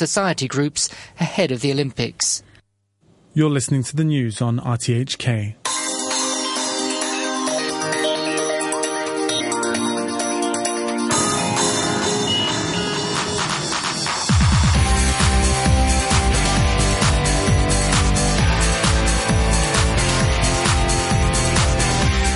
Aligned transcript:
society 0.00 0.48
groups 0.48 0.88
ahead 1.20 1.52
of 1.52 1.60
the 1.60 1.70
Olympics. 1.70 2.42
You're 3.34 3.50
listening 3.50 3.82
to 3.84 3.94
the 3.94 4.04
news 4.04 4.40
on 4.40 4.58
RTHK. 4.58 5.54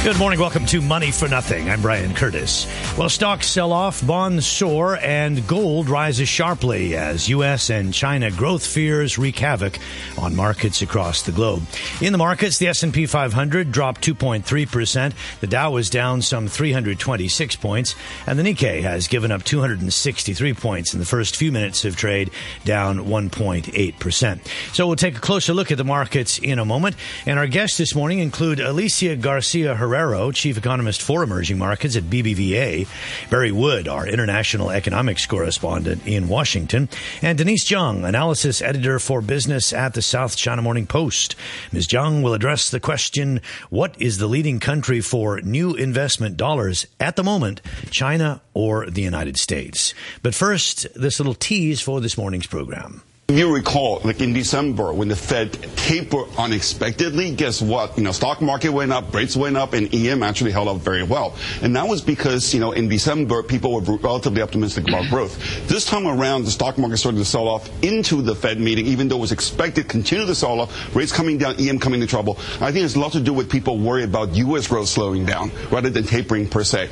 Good 0.05 0.19
morning. 0.19 0.39
Welcome 0.39 0.67
to 0.67 0.83
Money 0.83 1.11
for 1.11 1.29
Nothing. 1.29 1.71
I'm 1.71 1.81
Brian 1.81 2.13
Curtis. 2.13 2.67
Well, 2.99 3.09
stocks 3.09 3.47
sell 3.47 3.73
off, 3.73 4.07
bonds 4.07 4.47
soar, 4.47 4.99
and 4.99 5.49
gold 5.49 5.89
rises 5.89 6.29
sharply 6.29 6.95
as 6.95 7.31
U.S. 7.31 7.71
and 7.71 7.95
China 7.95 8.31
growth 8.31 8.67
fears 8.67 9.17
wreak 9.17 9.39
havoc 9.39 9.79
on 10.19 10.37
markets 10.37 10.83
across 10.83 11.23
the 11.23 11.33
globe. 11.33 11.63
In 12.03 12.13
the 12.13 12.19
markets, 12.19 12.59
the 12.59 12.69
S&P 12.69 13.07
500 13.07 13.73
dropped 13.73 14.05
2.3%. 14.07 15.15
The 15.41 15.47
Dow 15.47 15.71
was 15.71 15.89
down 15.89 16.21
some 16.21 16.49
326 16.49 17.57
points, 17.57 17.95
and 18.27 18.39
the 18.39 18.43
Nikkei 18.43 18.83
has 18.83 19.09
given 19.09 19.33
up 19.33 19.43
263 19.43 20.53
points 20.53 20.93
in 20.93 21.01
the 21.01 21.07
first 21.07 21.35
few 21.35 21.51
minutes 21.51 21.87
of 21.87 21.97
trade, 21.97 22.31
down 22.67 23.07
1.8%. 23.07 24.47
So 24.75 24.87
we'll 24.87 24.97
take 24.97 25.17
a 25.17 25.21
closer 25.21 25.55
look 25.55 25.73
at 25.73 25.79
the 25.79 25.85
markets 25.85 26.39
in 26.39 26.59
a 26.59 26.67
moment. 26.67 26.95
And 27.25 27.39
our 27.39 27.47
guests 27.47 27.79
this 27.79 27.95
morning 27.95 28.19
include 28.19 28.61
Alicia 28.61 29.17
Garcia 29.17 29.75
Herrero 29.75 29.94
Herrero, 29.95 30.35
chief 30.35 30.59
economist 30.59 31.01
for 31.01 31.23
emerging 31.23 31.57
markets 31.57 31.95
at 31.95 32.03
BBVA, 32.05 32.89
Barry 33.31 33.53
Wood, 33.53 33.87
our 33.87 34.07
international 34.07 34.71
economics 34.71 35.25
correspondent 35.25 36.05
in 36.05 36.27
Washington, 36.27 36.89
and 37.23 37.39
Denise 37.39 37.71
Jung, 37.71 38.05
analysis 38.05 38.61
editor 38.61 38.99
for 38.99 39.23
business 39.23 39.73
at 39.73 39.95
the 39.95 40.03
South 40.03 40.37
China 40.37 40.63
Morning 40.63 40.87
Post. 40.87 41.37
Ms. 41.71 41.93
Jung 41.93 42.23
will 42.23 42.35
address 42.35 42.71
the 42.71 42.81
question 42.81 43.41
what 43.71 43.95
is 44.03 44.19
the 44.19 44.27
leading 44.27 44.59
country 44.59 45.01
for 45.01 45.41
new 45.43 45.75
investment 45.75 46.37
dollars 46.37 46.87
at 46.99 47.15
the 47.15 47.23
moment, 47.23 47.61
China 47.91 48.43
or 48.53 48.91
the 48.91 49.03
United 49.03 49.39
States? 49.39 49.95
But 50.23 50.35
first, 50.35 50.89
this 50.95 51.21
little 51.21 51.35
tease 51.35 51.81
for 51.81 52.01
this 52.01 52.19
morning's 52.19 52.49
program. 52.49 53.03
If 53.27 53.39
you 53.39 53.55
recall, 53.55 54.03
like 54.05 54.21
in 54.21 54.35
December, 54.35 54.93
when 54.93 55.09
the 55.09 55.17
Fed 55.17 55.51
tapered 55.77 56.29
unexpectedly, 56.37 57.35
guess 57.35 57.63
what? 57.63 57.97
You 57.97 58.05
know, 58.05 58.13
stock 58.13 58.43
market 58.43 58.69
went 58.69 58.93
up, 58.93 59.15
rates 59.15 59.35
went 59.35 59.57
up, 59.57 59.73
and 59.73 59.93
EM 59.95 60.23
actually 60.23 60.51
held 60.51 60.69
up 60.69 60.77
very 60.83 61.03
well. 61.05 61.35
And 61.63 61.75
that 61.75 61.89
was 61.89 62.03
because, 62.03 62.53
you 62.53 62.61
know, 62.61 62.73
in 62.73 62.87
December, 62.87 63.43
people 63.43 63.73
were 63.73 63.97
relatively 63.97 64.43
optimistic 64.43 64.87
about 64.87 65.09
growth. 65.09 65.39
This 65.69 65.87
time 65.87 66.07
around, 66.07 66.45
the 66.45 66.51
stock 66.51 66.77
market 66.77 66.99
started 66.99 67.17
to 67.17 67.25
sell 67.25 67.49
off 67.49 67.71
into 67.83 68.21
the 68.21 68.35
Fed 68.35 68.61
meeting, 68.61 68.85
even 68.85 69.09
though 69.09 69.17
it 69.17 69.23
was 69.23 69.33
expected 69.33 69.85
to 69.85 69.89
continue 69.89 70.27
to 70.27 70.35
sell 70.35 70.61
off, 70.61 70.95
rates 70.95 71.11
coming 71.11 71.39
down, 71.39 71.55
EM 71.59 71.79
coming 71.79 72.03
into 72.03 72.11
trouble. 72.11 72.37
I 72.61 72.73
think 72.73 72.85
it's 72.85 72.95
a 72.95 73.01
lot 73.01 73.13
to 73.13 73.21
do 73.21 73.33
with 73.33 73.51
people 73.51 73.79
worry 73.79 74.05
about 74.05 74.35
U.S. 74.35 74.69
growth 74.69 74.89
slowing 74.89 75.25
down 75.25 75.51
rather 75.71 75.89
than 75.89 76.05
tapering 76.05 76.47
per 76.47 76.63
se. 76.63 76.91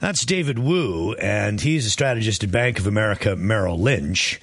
That's 0.00 0.24
David 0.24 0.60
Woo, 0.60 1.14
and 1.14 1.60
he's 1.60 1.84
a 1.84 1.90
strategist 1.90 2.44
at 2.44 2.52
Bank 2.52 2.78
of 2.78 2.86
America 2.86 3.34
Merrill 3.34 3.80
Lynch. 3.80 4.40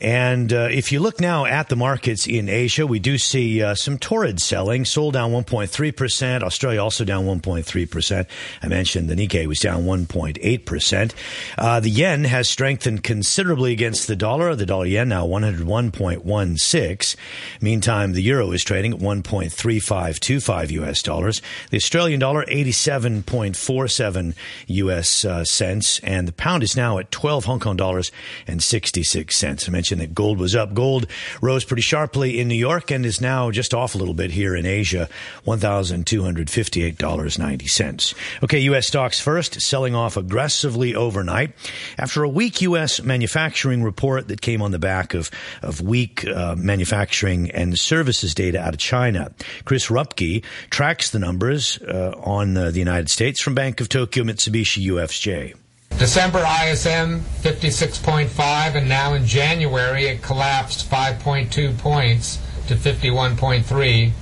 And 0.00 0.52
uh, 0.52 0.68
if 0.70 0.92
you 0.92 1.00
look 1.00 1.20
now 1.20 1.46
at 1.46 1.70
the 1.70 1.76
markets 1.76 2.26
in 2.26 2.50
Asia, 2.50 2.86
we 2.86 2.98
do 2.98 3.16
see 3.16 3.62
uh, 3.62 3.74
some 3.74 3.96
torrid 3.96 4.40
selling. 4.40 4.84
Seoul 4.84 5.10
down 5.10 5.32
1.3%. 5.32 6.42
Australia 6.42 6.82
also 6.82 7.04
down 7.04 7.24
1.3%. 7.24 8.26
I 8.62 8.68
mentioned 8.68 9.08
the 9.08 9.14
Nikkei 9.14 9.46
was 9.46 9.58
down 9.60 9.84
1.8%. 9.84 11.14
Uh, 11.56 11.80
the 11.80 11.88
yen 11.88 12.24
has 12.24 12.46
strengthened 12.48 13.04
considerably 13.04 13.72
against 13.72 14.06
the 14.06 14.16
dollar. 14.16 14.54
The 14.54 14.66
dollar 14.66 14.84
yen 14.84 15.08
now 15.08 15.26
101.16. 15.26 17.16
Meantime, 17.62 18.12
the 18.12 18.22
euro 18.22 18.50
is 18.50 18.62
trading 18.62 18.92
at 18.92 19.00
1.3525 19.00 20.70
US 20.72 21.02
dollars. 21.02 21.40
The 21.70 21.78
Australian 21.78 22.20
dollar 22.20 22.44
87.47 22.44 24.34
US 24.66 25.24
uh, 25.24 25.44
cents. 25.44 26.00
And 26.00 26.28
the 26.28 26.32
pound 26.32 26.62
is 26.62 26.76
now 26.76 26.98
at 26.98 27.10
12 27.10 27.46
Hong 27.46 27.60
Kong 27.60 27.76
dollars 27.76 28.12
and 28.46 28.62
66 28.62 29.34
cents. 29.34 29.66
I 29.66 29.72
mentioned 29.72 29.85
mentioned 29.86 30.00
that 30.00 30.14
gold 30.14 30.38
was 30.38 30.56
up. 30.56 30.74
Gold 30.74 31.06
rose 31.40 31.64
pretty 31.64 31.82
sharply 31.82 32.40
in 32.40 32.48
New 32.48 32.56
York 32.56 32.90
and 32.90 33.06
is 33.06 33.20
now 33.20 33.52
just 33.52 33.72
off 33.72 33.94
a 33.94 33.98
little 33.98 34.14
bit 34.14 34.32
here 34.32 34.56
in 34.56 34.66
Asia, 34.66 35.08
$1,258.90. 35.46 38.14
Okay, 38.42 38.58
U.S. 38.60 38.88
stocks 38.88 39.20
first, 39.20 39.62
selling 39.62 39.94
off 39.94 40.16
aggressively 40.16 40.96
overnight. 40.96 41.52
After 41.98 42.24
a 42.24 42.28
weak 42.28 42.62
U.S. 42.62 43.00
manufacturing 43.00 43.84
report 43.84 44.26
that 44.26 44.40
came 44.40 44.60
on 44.60 44.72
the 44.72 44.80
back 44.80 45.14
of, 45.14 45.30
of 45.62 45.80
weak 45.80 46.26
uh, 46.26 46.56
manufacturing 46.58 47.52
and 47.52 47.78
services 47.78 48.34
data 48.34 48.60
out 48.60 48.74
of 48.74 48.80
China, 48.80 49.32
Chris 49.64 49.86
Rupkey 49.86 50.42
tracks 50.70 51.10
the 51.10 51.20
numbers 51.20 51.78
uh, 51.82 52.12
on 52.24 52.56
uh, 52.56 52.72
the 52.72 52.80
United 52.80 53.08
States 53.08 53.40
from 53.40 53.54
Bank 53.54 53.80
of 53.80 53.88
Tokyo 53.88 54.24
Mitsubishi 54.24 54.84
UFJ. 54.88 55.54
December 55.98 56.44
ISM 56.64 57.22
56.5, 57.40 58.74
and 58.74 58.86
now 58.86 59.14
in 59.14 59.24
January 59.24 60.04
it 60.04 60.22
collapsed 60.22 60.90
5.2 60.90 61.78
points 61.78 62.38
to 62.68 62.74
51.3. 62.74 64.12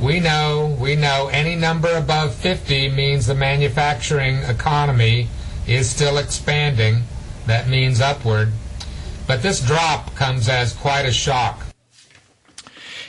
We 0.00 0.20
know, 0.20 0.76
we 0.80 0.96
know 0.96 1.28
any 1.30 1.54
number 1.54 1.94
above 1.94 2.34
50 2.34 2.88
means 2.88 3.26
the 3.26 3.34
manufacturing 3.34 4.38
economy 4.38 5.28
is 5.68 5.90
still 5.90 6.16
expanding. 6.16 7.02
That 7.46 7.68
means 7.68 8.00
upward. 8.00 8.48
But 9.26 9.42
this 9.42 9.60
drop 9.60 10.14
comes 10.14 10.48
as 10.48 10.72
quite 10.72 11.02
a 11.02 11.12
shock. 11.12 11.66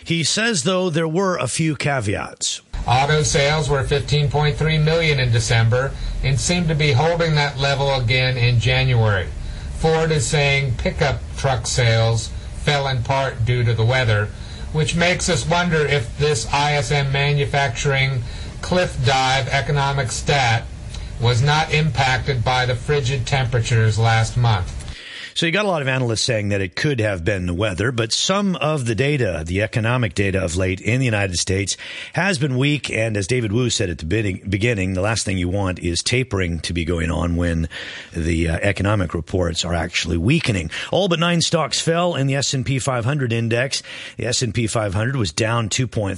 He 0.03 0.25
says, 0.25 0.63
though, 0.63 0.89
there 0.89 1.07
were 1.07 1.37
a 1.37 1.47
few 1.47 1.77
caveats. 1.77 2.61
Auto 2.85 3.23
sales 3.23 3.69
were 3.69 3.83
15.3 3.83 4.83
million 4.83 5.19
in 5.19 5.31
December 5.31 5.91
and 6.21 6.39
seem 6.39 6.67
to 6.67 6.75
be 6.75 6.91
holding 6.91 7.35
that 7.35 7.57
level 7.57 7.93
again 7.93 8.37
in 8.37 8.59
January. 8.59 9.27
Ford 9.77 10.11
is 10.11 10.27
saying 10.27 10.75
pickup 10.77 11.21
truck 11.37 11.65
sales 11.65 12.29
fell 12.63 12.87
in 12.87 13.03
part 13.03 13.45
due 13.45 13.63
to 13.63 13.73
the 13.73 13.85
weather, 13.85 14.29
which 14.73 14.95
makes 14.95 15.29
us 15.29 15.47
wonder 15.47 15.85
if 15.85 16.17
this 16.17 16.45
ISM 16.53 17.11
manufacturing 17.11 18.23
cliff 18.61 18.97
dive 19.05 19.47
economic 19.47 20.11
stat 20.11 20.63
was 21.21 21.41
not 21.41 21.73
impacted 21.73 22.43
by 22.43 22.65
the 22.65 22.75
frigid 22.75 23.25
temperatures 23.25 23.97
last 23.97 24.35
month. 24.35 24.82
So 25.35 25.47
you 25.47 25.51
got 25.51 25.65
a 25.65 25.67
lot 25.67 25.81
of 25.81 25.87
analysts 25.87 26.21
saying 26.21 26.49
that 26.49 26.61
it 26.61 26.75
could 26.75 26.99
have 26.99 27.25
been 27.25 27.47
the 27.47 27.55
weather, 27.55 27.91
but 27.91 28.13
some 28.13 28.55
of 28.57 28.85
the 28.85 28.93
data, 28.93 29.43
the 29.45 29.63
economic 29.63 30.13
data 30.13 30.39
of 30.39 30.55
late 30.55 30.79
in 30.79 30.99
the 30.99 31.05
United 31.05 31.37
States 31.37 31.75
has 32.13 32.37
been 32.37 32.55
weak. 32.55 32.91
And 32.91 33.17
as 33.17 33.25
David 33.25 33.51
Woo 33.51 33.71
said 33.71 33.89
at 33.89 33.97
the 33.97 34.05
beginning, 34.05 34.93
the 34.93 35.01
last 35.01 35.25
thing 35.25 35.39
you 35.39 35.49
want 35.49 35.79
is 35.79 36.03
tapering 36.03 36.59
to 36.59 36.73
be 36.73 36.85
going 36.85 37.09
on 37.09 37.35
when 37.35 37.67
the 38.15 38.49
uh, 38.49 38.59
economic 38.61 39.15
reports 39.15 39.65
are 39.65 39.73
actually 39.73 40.17
weakening. 40.17 40.69
All 40.91 41.07
but 41.07 41.19
nine 41.19 41.41
stocks 41.41 41.79
fell 41.79 42.13
in 42.13 42.27
the 42.27 42.35
S&P 42.35 42.77
500 42.77 43.33
index. 43.33 43.81
The 44.17 44.27
S&P 44.27 44.67
500 44.67 45.15
was 45.15 45.31
down 45.31 45.67
2.3% 45.67 46.13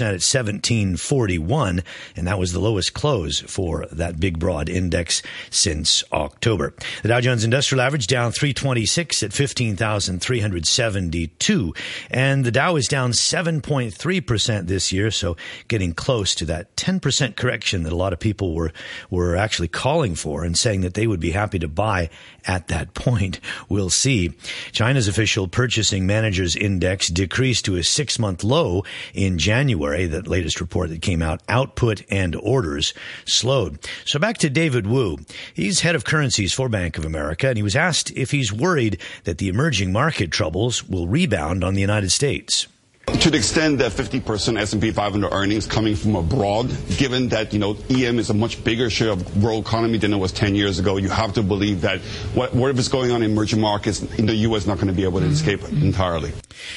at 0.00 0.24
1741, 0.24 1.82
and 2.16 2.26
that 2.26 2.38
was 2.38 2.54
the 2.54 2.60
lowest 2.60 2.94
close 2.94 3.40
for 3.40 3.84
that 3.92 4.18
big 4.18 4.38
broad 4.38 4.70
index 4.70 5.22
since 5.50 6.02
October. 6.12 6.72
The 7.02 7.08
Dow 7.08 7.20
Jones 7.20 7.44
Industrial 7.44 7.82
Average 7.82 8.06
down 8.06 8.32
3 8.32 8.53
326 8.54 9.22
at 9.22 9.32
15,372. 9.32 11.74
And 12.10 12.44
the 12.44 12.50
Dow 12.50 12.76
is 12.76 12.86
down 12.86 13.12
7.3% 13.12 14.66
this 14.66 14.92
year, 14.92 15.10
so 15.10 15.36
getting 15.68 15.92
close 15.92 16.34
to 16.36 16.46
that 16.46 16.74
10% 16.76 17.36
correction 17.36 17.82
that 17.82 17.92
a 17.92 17.96
lot 17.96 18.12
of 18.12 18.20
people 18.20 18.54
were, 18.54 18.72
were 19.10 19.36
actually 19.36 19.68
calling 19.68 20.14
for 20.14 20.44
and 20.44 20.56
saying 20.56 20.80
that 20.82 20.94
they 20.94 21.06
would 21.06 21.20
be 21.20 21.32
happy 21.32 21.58
to 21.58 21.68
buy 21.68 22.08
at 22.46 22.68
that 22.68 22.94
point. 22.94 23.40
We'll 23.68 23.90
see. 23.90 24.32
China's 24.72 25.08
official 25.08 25.48
purchasing 25.48 26.06
managers 26.06 26.54
index 26.54 27.08
decreased 27.08 27.64
to 27.64 27.76
a 27.76 27.82
six 27.82 28.18
month 28.18 28.44
low 28.44 28.84
in 29.14 29.38
January. 29.38 30.06
That 30.06 30.28
latest 30.28 30.60
report 30.60 30.90
that 30.90 31.02
came 31.02 31.22
out, 31.22 31.42
output 31.48 32.02
and 32.10 32.36
orders 32.36 32.94
slowed. 33.24 33.78
So 34.04 34.18
back 34.18 34.38
to 34.38 34.50
David 34.50 34.86
Woo. 34.86 35.18
He's 35.54 35.80
head 35.80 35.94
of 35.94 36.04
currencies 36.04 36.52
for 36.52 36.68
Bank 36.68 36.98
of 36.98 37.04
America, 37.04 37.48
and 37.48 37.56
he 37.56 37.62
was 37.62 37.74
asked 37.74 38.12
if 38.12 38.30
he's 38.30 38.43
worried 38.52 39.00
that 39.24 39.38
the 39.38 39.48
emerging 39.48 39.92
market 39.92 40.30
troubles 40.30 40.88
will 40.88 41.06
rebound 41.06 41.64
on 41.64 41.74
the 41.74 41.80
United 41.80 42.10
States. 42.10 42.66
To 43.06 43.30
the 43.30 43.36
extent 43.36 43.78
that 43.78 43.92
50% 43.92 44.58
S&P 44.58 44.90
500 44.90 45.30
earnings 45.30 45.66
coming 45.66 45.94
from 45.94 46.16
abroad, 46.16 46.74
given 46.96 47.28
that, 47.28 47.52
you 47.52 47.58
know, 47.58 47.76
EM 47.90 48.18
is 48.18 48.30
a 48.30 48.34
much 48.34 48.64
bigger 48.64 48.88
share 48.88 49.10
of 49.10 49.42
world 49.42 49.66
economy 49.66 49.98
than 49.98 50.12
it 50.12 50.16
was 50.16 50.32
10 50.32 50.54
years 50.54 50.78
ago, 50.78 50.96
you 50.96 51.10
have 51.10 51.34
to 51.34 51.42
believe 51.42 51.82
that 51.82 52.00
what, 52.32 52.54
whatever's 52.54 52.88
going 52.88 53.10
on 53.10 53.22
in 53.22 53.30
emerging 53.30 53.60
markets 53.60 54.02
in 54.14 54.24
the 54.24 54.34
U.S. 54.34 54.62
is 54.62 54.66
not 54.66 54.76
going 54.76 54.88
to 54.88 54.94
be 54.94 55.04
able 55.04 55.20
to 55.20 55.26
mm-hmm. 55.26 55.34
escape 55.34 55.62
entirely. 55.82 56.32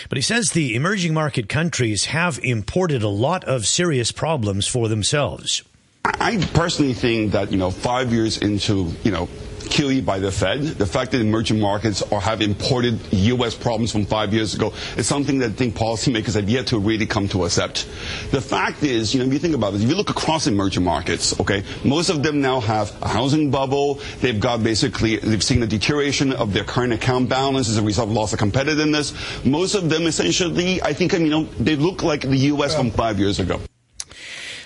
But 0.10 0.18
he 0.18 0.22
says 0.22 0.52
the 0.52 0.76
emerging 0.76 1.14
market 1.14 1.48
countries 1.48 2.06
have 2.06 2.40
imported 2.44 3.04
a 3.04 3.10
lot 3.10 3.46
of 3.46 3.66
serious 3.66 4.12
problems 4.12 4.68
for 4.68 4.90
themselves. 4.90 5.64
I 6.04 6.38
personally 6.54 6.94
think 6.94 7.32
that, 7.32 7.52
you 7.52 7.58
know, 7.58 7.72
five 7.72 8.12
years 8.12 8.38
into, 8.38 8.94
you 9.04 9.12
know, 9.12 9.30
QE 9.68 10.06
by 10.06 10.20
the 10.20 10.32
Fed, 10.32 10.62
the 10.62 10.86
fact 10.86 11.12
that 11.12 11.22
emerging 11.22 11.60
markets 11.60 12.02
are 12.12 12.20
have 12.22 12.42
imported 12.42 13.00
U.S. 13.12 13.56
problems 13.56 13.92
from 13.92 14.06
five 14.06 14.34
years 14.34 14.54
ago 14.54 14.74
is 14.98 15.08
something 15.08 15.40
that 15.40 15.52
I 15.52 15.54
think 15.54 15.76
policymakers 15.76 16.36
have 16.36 16.50
yet 16.50 16.68
to 16.68 16.80
really 16.80 17.06
come 17.06 17.28
to 17.30 17.46
accept. 17.46 17.88
The 18.32 18.42
fact 18.42 18.84
is, 18.84 19.14
you 19.14 19.20
know, 19.20 19.28
if 19.28 19.34
you 19.34 19.40
think 19.40 19.56
about 19.56 19.74
it, 19.74 19.82
if 19.82 19.90
you 19.90 19.96
look 19.96 20.10
across 20.10 20.48
emerging 20.48 20.84
markets, 20.84 21.40
okay, 21.40 21.64
most 21.84 22.10
of 22.10 22.24
them 22.24 22.42
now 22.42 22.60
have 22.60 22.92
a 23.02 23.08
housing 23.08 23.52
bubble. 23.52 24.00
They've 24.22 24.40
got 24.40 24.64
basically, 24.64 25.18
they've 25.18 25.44
seen 25.44 25.62
a 25.64 25.68
deterioration 25.68 26.34
of 26.34 26.54
their 26.54 26.64
current 26.64 26.94
account 26.94 27.30
balance 27.30 27.70
as 27.70 27.78
a 27.78 27.82
result 27.82 28.10
of 28.10 28.16
loss 28.16 28.34
of 28.34 28.40
competitiveness. 28.40 29.14
Most 29.46 29.76
of 29.76 29.90
them 29.90 30.04
essentially, 30.08 30.82
I 30.82 30.94
think, 30.94 31.14
you 31.14 31.30
know, 31.30 31.44
they 31.60 31.76
look 31.76 32.04
like 32.04 32.22
the 32.22 32.38
U.S. 32.54 32.76
from 32.76 32.92
five 32.92 33.20
years 33.20 33.40
ago. 33.40 33.60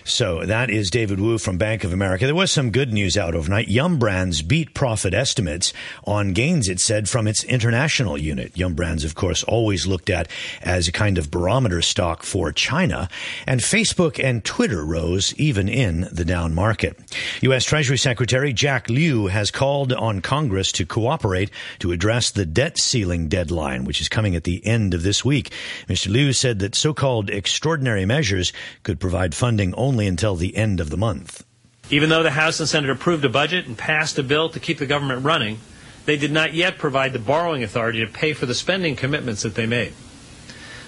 So 0.03 0.45
that 0.45 0.69
is 0.71 0.89
David 0.89 1.19
Woo 1.19 1.37
from 1.37 1.57
Bank 1.57 1.83
of 1.83 1.93
America. 1.93 2.25
There 2.25 2.33
was 2.33 2.51
some 2.51 2.71
good 2.71 2.91
news 2.91 3.17
out 3.17 3.35
overnight. 3.35 3.67
Yum 3.67 3.99
Brands 3.99 4.41
beat 4.41 4.73
profit 4.73 5.13
estimates 5.13 5.73
on 6.05 6.33
gains, 6.33 6.67
it 6.67 6.79
said, 6.79 7.07
from 7.07 7.27
its 7.27 7.43
international 7.43 8.17
unit. 8.17 8.57
Yum 8.57 8.73
Brands, 8.73 9.05
of 9.05 9.13
course, 9.13 9.43
always 9.43 9.85
looked 9.85 10.09
at 10.09 10.27
as 10.61 10.87
a 10.87 10.91
kind 10.91 11.17
of 11.19 11.29
barometer 11.29 11.81
stock 11.83 12.23
for 12.23 12.51
China. 12.51 13.09
And 13.45 13.61
Facebook 13.61 14.21
and 14.21 14.43
Twitter 14.43 14.83
rose 14.83 15.35
even 15.35 15.69
in 15.69 16.07
the 16.11 16.25
down 16.25 16.55
market. 16.55 16.99
U.S. 17.41 17.63
Treasury 17.63 17.97
Secretary 17.97 18.53
Jack 18.53 18.89
Lew 18.89 19.27
has 19.27 19.51
called 19.51 19.93
on 19.93 20.21
Congress 20.21 20.71
to 20.73 20.85
cooperate 20.85 21.51
to 21.79 21.91
address 21.91 22.31
the 22.31 22.45
debt 22.45 22.79
ceiling 22.79 23.27
deadline, 23.27 23.85
which 23.85 24.01
is 24.01 24.09
coming 24.09 24.35
at 24.35 24.45
the 24.45 24.65
end 24.65 24.95
of 24.95 25.03
this 25.03 25.23
week. 25.23 25.51
Mr. 25.87 26.09
Lew 26.09 26.33
said 26.33 26.59
that 26.59 26.73
so-called 26.73 27.29
extraordinary 27.29 28.05
measures 28.05 28.51
could 28.83 28.99
provide 28.99 29.35
funding 29.35 29.75
only 29.75 29.90
only 29.91 30.07
until 30.07 30.37
the 30.37 30.55
end 30.55 30.79
of 30.79 30.89
the 30.89 30.95
month. 30.95 31.43
Even 31.89 32.07
though 32.07 32.23
the 32.23 32.31
House 32.31 32.61
and 32.61 32.69
Senate 32.69 32.89
approved 32.89 33.25
a 33.25 33.29
budget 33.29 33.65
and 33.65 33.77
passed 33.77 34.17
a 34.17 34.23
bill 34.23 34.47
to 34.47 34.57
keep 34.57 34.77
the 34.77 34.85
government 34.85 35.25
running, 35.25 35.59
they 36.05 36.15
did 36.15 36.31
not 36.31 36.53
yet 36.53 36.77
provide 36.77 37.11
the 37.11 37.19
borrowing 37.19 37.61
authority 37.61 37.99
to 37.99 38.09
pay 38.09 38.31
for 38.31 38.45
the 38.45 38.55
spending 38.55 38.95
commitments 38.95 39.41
that 39.41 39.55
they 39.55 39.65
made. 39.65 39.91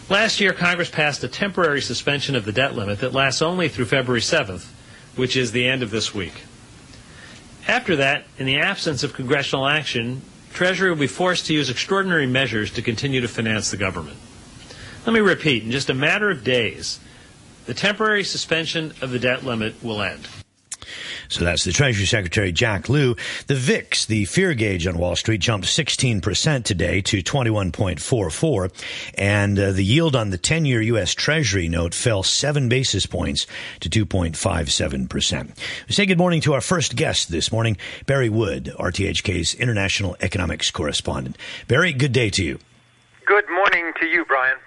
Last 0.09 0.39
year, 0.39 0.53
Congress 0.53 0.89
passed 0.89 1.21
a 1.21 1.27
temporary 1.27 1.81
suspension 1.81 2.33
of 2.33 2.45
the 2.45 2.53
debt 2.53 2.75
limit 2.75 2.99
that 2.99 3.11
lasts 3.11 3.41
only 3.41 3.67
through 3.67 3.85
February 3.85 4.21
7th, 4.21 4.67
which 5.17 5.35
is 5.35 5.51
the 5.51 5.67
end 5.67 5.83
of 5.83 5.91
this 5.91 6.13
week. 6.13 6.43
After 7.67 7.97
that, 7.97 8.23
in 8.37 8.45
the 8.45 8.59
absence 8.59 9.03
of 9.03 9.11
congressional 9.11 9.67
action, 9.67 10.21
Treasury 10.53 10.89
will 10.89 10.97
be 10.97 11.07
forced 11.07 11.47
to 11.47 11.53
use 11.53 11.69
extraordinary 11.69 12.27
measures 12.27 12.71
to 12.71 12.81
continue 12.81 13.19
to 13.19 13.27
finance 13.27 13.69
the 13.69 13.77
government. 13.77 14.17
Let 15.05 15.11
me 15.11 15.19
repeat, 15.19 15.63
in 15.63 15.71
just 15.71 15.89
a 15.89 15.93
matter 15.93 16.29
of 16.29 16.45
days, 16.45 17.01
the 17.65 17.73
temporary 17.73 18.23
suspension 18.23 18.93
of 19.01 19.11
the 19.11 19.19
debt 19.19 19.43
limit 19.43 19.81
will 19.83 20.01
end. 20.01 20.27
So 21.29 21.43
that's 21.43 21.63
the 21.63 21.71
Treasury 21.71 22.05
Secretary 22.05 22.51
Jack 22.51 22.89
Lew. 22.89 23.15
The 23.47 23.55
VIX, 23.55 24.05
the 24.05 24.25
fear 24.25 24.53
gauge 24.53 24.85
on 24.85 24.97
Wall 24.97 25.15
Street, 25.15 25.41
jumped 25.41 25.65
16% 25.65 26.63
today 26.63 27.01
to 27.01 27.23
21.44, 27.23 29.13
and 29.17 29.57
uh, 29.57 29.71
the 29.71 29.83
yield 29.83 30.15
on 30.15 30.29
the 30.29 30.37
10-year 30.37 30.81
U.S. 30.81 31.13
Treasury 31.13 31.67
note 31.67 31.93
fell 31.93 32.21
seven 32.21 32.69
basis 32.69 33.05
points 33.05 33.47
to 33.79 33.89
2.57%. 33.89 35.57
We 35.87 35.93
say 35.93 36.05
good 36.05 36.17
morning 36.17 36.41
to 36.41 36.53
our 36.53 36.61
first 36.61 36.95
guest 36.95 37.31
this 37.31 37.51
morning, 37.51 37.77
Barry 38.05 38.29
Wood, 38.29 38.71
RTHK's 38.77 39.55
international 39.55 40.15
economics 40.19 40.69
correspondent. 40.69 41.37
Barry, 41.67 41.93
good 41.93 42.11
day 42.11 42.29
to 42.31 42.43
you. 42.43 42.59
Good 43.25 43.49
morning 43.49 43.93
to 44.01 44.05
you, 44.05 44.25
Brian. 44.25 44.57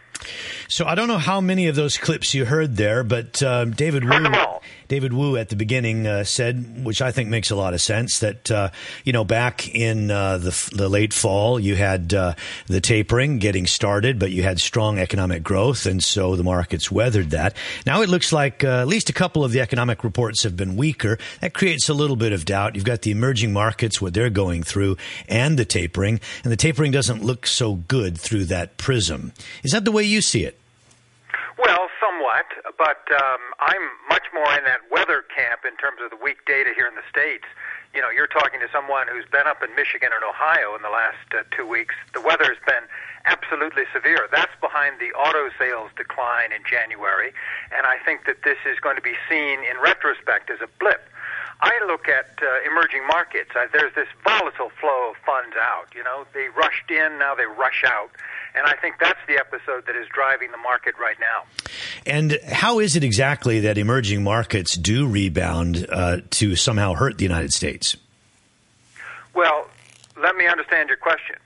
So 0.68 0.86
I 0.86 0.94
don't 0.94 1.08
know 1.08 1.18
how 1.18 1.40
many 1.40 1.66
of 1.68 1.76
those 1.76 1.96
clips 1.98 2.34
you 2.34 2.44
heard 2.44 2.76
there, 2.76 3.04
but 3.04 3.42
uh, 3.42 3.66
David 3.66 4.04
Woo, 4.04 4.24
David 4.88 5.12
Woo 5.12 5.36
at 5.36 5.48
the 5.48 5.56
beginning 5.56 6.06
uh, 6.06 6.24
said, 6.24 6.84
which 6.84 7.02
I 7.02 7.10
think 7.10 7.28
makes 7.28 7.50
a 7.50 7.56
lot 7.56 7.74
of 7.74 7.80
sense, 7.80 8.20
that 8.20 8.50
uh, 8.50 8.70
you 9.04 9.12
know 9.12 9.24
back 9.24 9.68
in 9.74 10.10
uh, 10.10 10.38
the, 10.38 10.70
the 10.74 10.88
late 10.88 11.12
fall 11.12 11.58
you 11.58 11.76
had 11.76 12.14
uh, 12.14 12.34
the 12.66 12.80
tapering 12.80 13.38
getting 13.38 13.66
started, 13.66 14.18
but 14.18 14.30
you 14.30 14.42
had 14.42 14.60
strong 14.60 14.98
economic 14.98 15.42
growth, 15.42 15.86
and 15.86 16.02
so 16.02 16.36
the 16.36 16.44
markets 16.44 16.90
weathered 16.90 17.30
that. 17.30 17.56
Now 17.84 18.02
it 18.02 18.08
looks 18.08 18.32
like 18.32 18.64
uh, 18.64 18.80
at 18.80 18.88
least 18.88 19.10
a 19.10 19.12
couple 19.12 19.44
of 19.44 19.52
the 19.52 19.60
economic 19.60 20.04
reports 20.04 20.42
have 20.42 20.56
been 20.56 20.76
weaker. 20.76 21.18
That 21.40 21.54
creates 21.54 21.88
a 21.88 21.94
little 21.94 22.16
bit 22.16 22.32
of 22.32 22.44
doubt. 22.44 22.74
You've 22.74 22.84
got 22.84 23.02
the 23.02 23.10
emerging 23.10 23.52
markets, 23.52 24.00
what 24.00 24.14
they're 24.14 24.30
going 24.30 24.62
through, 24.62 24.96
and 25.28 25.58
the 25.58 25.64
tapering, 25.64 26.20
and 26.44 26.52
the 26.52 26.56
tapering 26.56 26.92
doesn't 26.92 27.24
look 27.24 27.46
so 27.46 27.74
good 27.74 28.18
through 28.18 28.44
that 28.46 28.76
prism. 28.76 29.32
Is 29.62 29.72
that 29.72 29.84
the 29.84 29.92
way 29.92 30.04
you 30.04 30.22
see 30.22 30.44
it? 30.44 30.58
Somewhat, 32.26 32.74
but 32.76 33.06
um, 33.14 33.38
I'm 33.60 33.86
much 34.08 34.24
more 34.34 34.50
in 34.58 34.64
that 34.64 34.80
weather 34.90 35.22
camp 35.30 35.62
in 35.62 35.76
terms 35.76 36.02
of 36.02 36.10
the 36.10 36.18
weak 36.18 36.42
data 36.44 36.74
here 36.74 36.88
in 36.88 36.96
the 36.96 37.06
States. 37.08 37.44
You 37.94 38.02
know, 38.02 38.10
you're 38.10 38.26
talking 38.26 38.58
to 38.58 38.66
someone 38.72 39.06
who's 39.06 39.26
been 39.30 39.46
up 39.46 39.62
in 39.62 39.70
Michigan 39.76 40.10
and 40.10 40.24
Ohio 40.26 40.74
in 40.74 40.82
the 40.82 40.90
last 40.90 41.22
uh, 41.30 41.46
two 41.54 41.66
weeks. 41.68 41.94
The 42.14 42.20
weather 42.20 42.50
has 42.50 42.58
been 42.66 42.82
absolutely 43.26 43.84
severe. 43.94 44.26
That's 44.32 44.50
behind 44.60 44.98
the 44.98 45.14
auto 45.14 45.54
sales 45.54 45.94
decline 45.94 46.50
in 46.50 46.66
January, 46.66 47.30
and 47.70 47.86
I 47.86 48.02
think 48.02 48.26
that 48.26 48.42
this 48.42 48.58
is 48.66 48.80
going 48.80 48.96
to 48.96 49.06
be 49.06 49.14
seen 49.30 49.62
in 49.62 49.78
retrospect 49.78 50.50
as 50.50 50.58
a 50.58 50.68
blip. 50.82 51.06
I 51.62 51.72
look 51.86 52.08
at 52.08 52.42
uh, 52.42 52.66
emerging 52.66 53.06
markets. 53.06 53.54
Uh, 53.54 53.70
there's 53.72 53.94
this 53.94 54.10
volatile 54.24 54.74
flow 54.80 55.14
of 55.14 55.16
funds 55.24 55.54
out. 55.54 55.94
You 55.94 56.02
know, 56.02 56.26
they 56.34 56.48
rushed 56.50 56.90
in, 56.90 57.22
now 57.22 57.34
they 57.38 57.46
rush 57.46 57.84
out. 57.86 58.10
And 58.56 58.66
I 58.66 58.74
think 58.74 58.96
that's 58.98 59.18
the 59.28 59.34
episode 59.34 59.86
that 59.86 59.96
is 59.96 60.08
driving 60.08 60.50
the 60.50 60.56
market 60.56 60.94
right 60.98 61.16
now. 61.20 61.44
And 62.06 62.38
how 62.46 62.78
is 62.78 62.96
it 62.96 63.04
exactly 63.04 63.60
that 63.60 63.76
emerging 63.76 64.22
markets 64.22 64.76
do 64.76 65.06
rebound 65.06 65.86
uh, 65.90 66.18
to 66.30 66.56
somehow 66.56 66.94
hurt 66.94 67.18
the 67.18 67.24
United 67.24 67.52
States? 67.52 67.96
Well, 69.34 69.68
let 70.20 70.36
me 70.36 70.46
understand 70.46 70.88
your 70.88 70.96
question. 70.96 71.36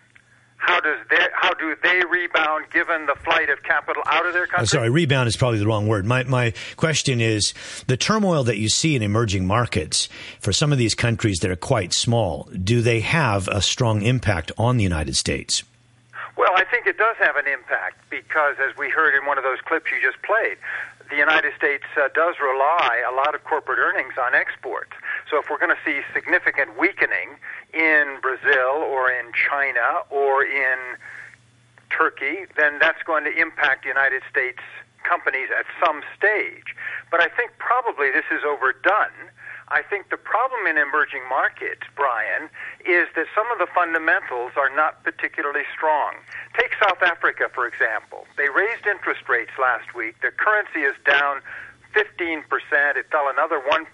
How 0.58 0.78
does 0.78 0.98
they, 1.08 1.26
how 1.32 1.54
do 1.54 1.74
they 1.82 2.02
rebound 2.04 2.66
given 2.70 3.06
the 3.06 3.16
flight 3.24 3.48
of 3.48 3.62
capital 3.62 4.02
out 4.06 4.26
of 4.26 4.34
their 4.34 4.46
country? 4.46 4.62
Oh, 4.62 4.66
sorry, 4.66 4.90
rebound 4.90 5.26
is 5.26 5.36
probably 5.36 5.58
the 5.58 5.66
wrong 5.66 5.88
word. 5.88 6.04
My 6.04 6.22
my 6.24 6.52
question 6.76 7.20
is 7.20 7.54
the 7.86 7.96
turmoil 7.96 8.44
that 8.44 8.58
you 8.58 8.68
see 8.68 8.94
in 8.94 9.02
emerging 9.02 9.46
markets 9.46 10.08
for 10.38 10.52
some 10.52 10.70
of 10.70 10.76
these 10.78 10.94
countries 10.94 11.38
that 11.38 11.50
are 11.50 11.56
quite 11.56 11.94
small. 11.94 12.46
Do 12.62 12.82
they 12.82 13.00
have 13.00 13.48
a 13.48 13.62
strong 13.62 14.02
impact 14.02 14.52
on 14.58 14.76
the 14.76 14.84
United 14.84 15.16
States? 15.16 15.64
Well, 16.50 16.58
I 16.58 16.64
think 16.64 16.88
it 16.88 16.98
does 16.98 17.14
have 17.20 17.36
an 17.36 17.46
impact 17.46 18.10
because, 18.10 18.56
as 18.58 18.76
we 18.76 18.90
heard 18.90 19.14
in 19.14 19.24
one 19.24 19.38
of 19.38 19.44
those 19.44 19.60
clips 19.62 19.86
you 19.92 20.02
just 20.02 20.20
played, 20.26 20.58
the 21.08 21.14
United 21.14 21.54
States 21.54 21.84
uh, 21.94 22.08
does 22.12 22.42
rely 22.42 23.06
a 23.06 23.14
lot 23.14 23.36
of 23.36 23.44
corporate 23.44 23.78
earnings 23.78 24.14
on 24.18 24.34
exports. 24.34 24.90
So 25.30 25.38
if 25.38 25.48
we're 25.48 25.62
going 25.62 25.70
to 25.70 25.78
see 25.86 26.02
significant 26.12 26.76
weakening 26.76 27.38
in 27.72 28.18
Brazil 28.20 28.82
or 28.82 29.12
in 29.12 29.30
China 29.30 30.02
or 30.10 30.42
in 30.42 30.98
Turkey, 31.88 32.50
then 32.56 32.80
that's 32.80 33.02
going 33.04 33.22
to 33.30 33.32
impact 33.40 33.86
United 33.86 34.22
States 34.28 34.58
companies 35.04 35.54
at 35.56 35.66
some 35.78 36.02
stage. 36.18 36.74
But 37.12 37.20
I 37.20 37.28
think 37.28 37.52
probably 37.58 38.10
this 38.10 38.26
is 38.34 38.42
overdone 38.42 39.30
I 39.70 39.82
think 39.82 40.10
the 40.10 40.18
problem 40.18 40.66
in 40.66 40.76
emerging 40.76 41.22
markets, 41.28 41.86
Brian, 41.94 42.50
is 42.82 43.06
that 43.14 43.26
some 43.34 43.46
of 43.54 43.58
the 43.62 43.70
fundamentals 43.70 44.52
are 44.58 44.70
not 44.74 45.04
particularly 45.04 45.62
strong. 45.74 46.18
Take 46.58 46.74
South 46.82 47.02
Africa, 47.02 47.46
for 47.54 47.66
example. 47.66 48.26
They 48.36 48.50
raised 48.50 48.86
interest 48.86 49.28
rates 49.28 49.54
last 49.62 49.94
week. 49.94 50.18
Their 50.22 50.34
currency 50.34 50.82
is 50.82 50.94
down 51.06 51.40
15%. 51.94 52.42
It 52.98 53.06
fell 53.10 53.30
another 53.30 53.62
1% 53.62 53.86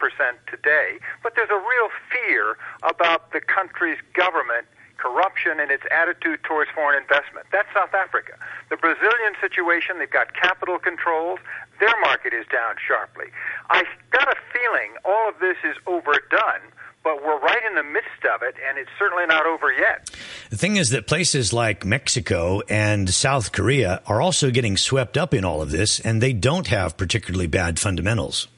today. 0.49 0.99
But 1.23 1.35
there's 1.37 1.53
a 1.53 1.61
real 1.61 1.91
fear 2.09 2.57
about 2.83 3.33
the 3.33 3.41
country's 3.41 4.01
government 4.15 4.67
corruption 4.99 5.61
and 5.61 5.71
its 5.71 5.85
attitude 5.91 6.43
towards 6.45 6.71
foreign 6.71 7.01
investment. 7.01 7.47
That's 7.53 7.69
South 7.75 7.95
Africa. 7.95 8.39
The 8.71 8.77
Brazilian 8.77 9.35
situation, 9.41 9.99
they've 9.99 10.11
got 10.11 10.35
capital 10.35 10.79
controls. 10.79 11.39
Their 11.81 11.95
market 12.01 12.33
is 12.33 12.47
down 12.47 12.77
sharply. 12.81 13.27
I've 13.71 13.91
got 14.11 14.29
a 14.29 14.37
feeling 14.53 14.97
all 15.05 15.29
of 15.29 15.39
this 15.39 15.57
is 15.65 15.77
overdone 15.87 16.73
but 17.07 17.23
we're 17.23 17.39
right 17.39 17.63
in 17.69 17.77
the 17.77 17.85
midst 17.85 18.27
of 18.35 18.43
it, 18.43 18.57
and 18.69 18.79
it's 18.79 18.91
certainly 18.99 19.27
not 19.27 19.47
over 19.47 19.73
yet. 19.73 20.11
The 20.51 20.57
thing 20.57 20.75
is 20.75 20.91
that 20.91 21.07
places 21.07 21.53
like 21.53 21.85
Mexico 21.85 22.63
and 22.69 23.09
South 23.09 23.53
Korea 23.53 24.03
are 24.09 24.21
also 24.21 24.51
getting 24.51 24.77
swept 24.77 25.17
up 25.17 25.33
in 25.33 25.45
all 25.45 25.63
of 25.63 25.71
this, 25.71 26.01
and 26.01 26.21
they 26.21 26.33
don't 26.33 26.67
have 26.67 26.97
particularly 26.97 27.47
bad 27.47 27.79
fundamentals. 27.79 28.49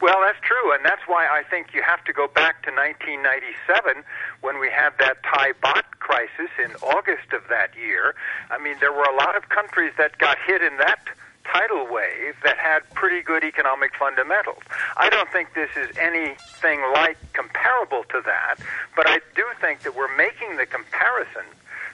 Well, 0.00 0.16
that's 0.22 0.38
true, 0.46 0.71
and 0.82 0.90
that's 0.90 1.06
why 1.06 1.28
I 1.30 1.44
think 1.44 1.74
you 1.74 1.80
have 1.86 2.02
to 2.06 2.12
go 2.12 2.26
back 2.26 2.66
to 2.66 2.74
1997 2.74 4.02
when 4.40 4.58
we 4.58 4.66
had 4.68 4.90
that 4.98 5.22
Thai 5.22 5.52
baht 5.62 5.86
crisis 6.00 6.50
in 6.58 6.74
August 6.82 7.30
of 7.32 7.46
that 7.50 7.70
year. 7.78 8.16
I 8.50 8.58
mean, 8.58 8.74
there 8.80 8.90
were 8.90 9.06
a 9.06 9.14
lot 9.14 9.36
of 9.36 9.48
countries 9.48 9.92
that 9.96 10.18
got 10.18 10.38
hit 10.44 10.60
in 10.60 10.78
that 10.78 10.98
tidal 11.46 11.86
wave 11.86 12.34
that 12.42 12.58
had 12.58 12.82
pretty 12.94 13.22
good 13.22 13.44
economic 13.44 13.94
fundamentals. 13.94 14.64
I 14.96 15.08
don't 15.08 15.30
think 15.30 15.54
this 15.54 15.70
is 15.76 15.96
anything 15.96 16.82
like 16.92 17.16
comparable 17.32 18.02
to 18.10 18.20
that, 18.26 18.58
but 18.96 19.06
I 19.06 19.20
do 19.36 19.46
think 19.60 19.86
that 19.86 19.94
we're 19.94 20.10
making 20.16 20.56
the 20.56 20.66
comparison 20.66 21.46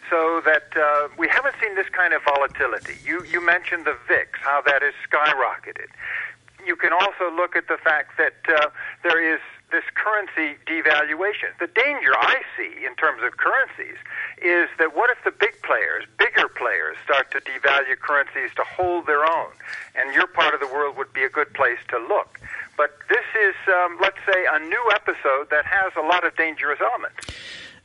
so 0.08 0.40
that 0.46 0.72
uh, 0.76 1.08
we 1.18 1.28
haven't 1.28 1.56
seen 1.60 1.74
this 1.74 1.88
kind 1.90 2.14
of 2.14 2.22
volatility. 2.24 2.94
You 3.04 3.22
you 3.24 3.44
mentioned 3.44 3.84
the 3.84 3.96
VIX, 4.08 4.30
how 4.40 4.62
that 4.62 4.80
has 4.80 4.94
skyrocketed. 5.04 5.92
You 6.66 6.76
can 6.76 6.92
also 6.92 7.34
look 7.34 7.56
at 7.56 7.68
the 7.68 7.78
fact 7.78 8.18
that 8.18 8.36
uh, 8.48 8.70
there 9.02 9.20
is 9.22 9.40
this 9.70 9.84
currency 9.94 10.56
devaluation. 10.66 11.52
The 11.60 11.66
danger 11.68 12.16
I 12.16 12.40
see 12.56 12.84
in 12.86 12.94
terms 12.96 13.22
of 13.22 13.36
currencies 13.36 13.96
is 14.40 14.68
that 14.78 14.96
what 14.96 15.10
if 15.10 15.22
the 15.24 15.30
big 15.30 15.60
players, 15.62 16.04
bigger 16.18 16.48
players, 16.48 16.96
start 17.04 17.30
to 17.32 17.40
devalue 17.40 17.98
currencies 17.98 18.50
to 18.56 18.64
hold 18.64 19.06
their 19.06 19.24
own? 19.24 19.52
And 19.94 20.14
your 20.14 20.26
part 20.26 20.54
of 20.54 20.60
the 20.60 20.66
world 20.66 20.96
would 20.96 21.12
be 21.12 21.22
a 21.22 21.28
good 21.28 21.52
place 21.52 21.78
to 21.90 21.98
look. 21.98 22.40
But 22.76 22.96
this 23.08 23.26
is, 23.36 23.54
um, 23.68 23.98
let's 24.00 24.18
say, 24.24 24.46
a 24.50 24.58
new 24.60 24.90
episode 24.94 25.50
that 25.50 25.66
has 25.66 25.92
a 25.96 26.02
lot 26.02 26.24
of 26.24 26.36
dangerous 26.36 26.78
elements. 26.80 27.26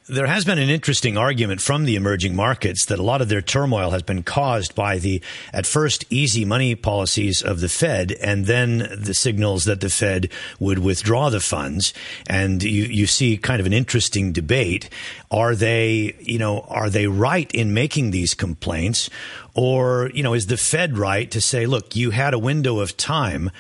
There 0.09 0.27
has 0.27 0.43
been 0.43 0.57
an 0.59 0.69
interesting 0.69 1.17
argument 1.17 1.61
from 1.61 1.85
the 1.85 1.95
emerging 1.95 2.35
markets 2.35 2.83
that 2.87 2.99
a 2.99 3.03
lot 3.03 3.21
of 3.21 3.29
their 3.29 3.41
turmoil 3.41 3.91
has 3.91 4.01
been 4.01 4.21
caused 4.21 4.75
by 4.75 4.97
the, 4.97 5.21
at 5.53 5.65
first, 5.65 6.03
easy 6.09 6.43
money 6.43 6.75
policies 6.75 7.41
of 7.41 7.61
the 7.61 7.69
Fed 7.69 8.11
and 8.21 8.45
then 8.45 8.89
the 8.97 9.13
signals 9.13 9.63
that 9.63 9.79
the 9.79 9.89
Fed 9.89 10.29
would 10.59 10.79
withdraw 10.79 11.29
the 11.29 11.39
funds. 11.39 11.93
And 12.27 12.61
you, 12.61 12.83
you 12.83 13.07
see 13.07 13.37
kind 13.37 13.61
of 13.61 13.65
an 13.65 13.71
interesting 13.71 14.33
debate. 14.33 14.89
Are 15.31 15.55
they, 15.55 16.17
you 16.19 16.37
know, 16.37 16.65
are 16.67 16.89
they 16.89 17.07
right 17.07 17.49
in 17.53 17.73
making 17.73 18.11
these 18.11 18.33
complaints? 18.33 19.09
Or, 19.55 20.11
you 20.13 20.21
know, 20.21 20.33
is 20.33 20.47
the 20.47 20.57
Fed 20.57 20.97
right 20.97 21.31
to 21.31 21.39
say, 21.39 21.65
look, 21.65 21.95
you 21.95 22.11
had 22.11 22.33
a 22.33 22.39
window 22.39 22.79
of 22.79 22.97
time 22.97 23.51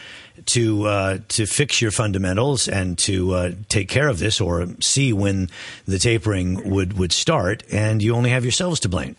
to 0.45 0.85
uh, 0.85 1.17
to 1.29 1.45
fix 1.45 1.81
your 1.81 1.91
fundamentals 1.91 2.67
and 2.67 2.97
to 2.99 3.33
uh, 3.33 3.51
take 3.69 3.89
care 3.89 4.07
of 4.07 4.19
this, 4.19 4.41
or 4.41 4.67
see 4.79 5.13
when 5.13 5.49
the 5.85 5.99
tapering 5.99 6.69
would 6.69 6.97
would 6.97 7.11
start, 7.11 7.63
and 7.71 8.01
you 8.01 8.15
only 8.15 8.29
have 8.29 8.43
yourselves 8.43 8.79
to 8.81 8.89
blame. 8.89 9.15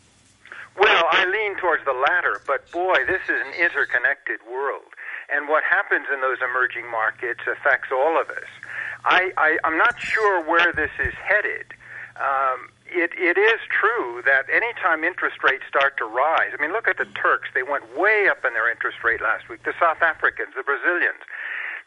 Well, 0.78 1.04
I 1.10 1.24
lean 1.24 1.56
towards 1.56 1.84
the 1.84 1.92
latter, 1.92 2.40
but 2.46 2.70
boy, 2.72 2.96
this 3.06 3.22
is 3.28 3.40
an 3.46 3.52
interconnected 3.60 4.40
world, 4.50 4.90
and 5.32 5.48
what 5.48 5.62
happens 5.64 6.06
in 6.12 6.20
those 6.20 6.38
emerging 6.42 6.90
markets 6.90 7.40
affects 7.46 7.90
all 7.92 8.20
of 8.20 8.28
us. 8.30 8.48
I, 9.04 9.32
I 9.36 9.58
I'm 9.64 9.78
not 9.78 9.98
sure 10.00 10.42
where 10.42 10.72
this 10.72 10.90
is 10.98 11.14
headed. 11.14 11.66
Um, 12.16 12.70
it, 12.94 13.10
it 13.18 13.36
is 13.36 13.60
true 13.68 14.22
that 14.24 14.46
anytime 14.48 15.02
interest 15.02 15.42
rates 15.42 15.66
start 15.68 15.98
to 15.98 16.06
rise, 16.06 16.54
I 16.54 16.62
mean, 16.62 16.72
look 16.72 16.86
at 16.86 16.96
the 16.96 17.10
Turks. 17.18 17.50
They 17.52 17.66
went 17.66 17.84
way 17.98 18.30
up 18.30 18.46
in 18.46 18.54
their 18.54 18.70
interest 18.70 19.02
rate 19.02 19.20
last 19.20 19.50
week. 19.50 19.66
The 19.66 19.74
South 19.78 20.00
Africans, 20.00 20.54
the 20.54 20.62
Brazilians. 20.62 21.20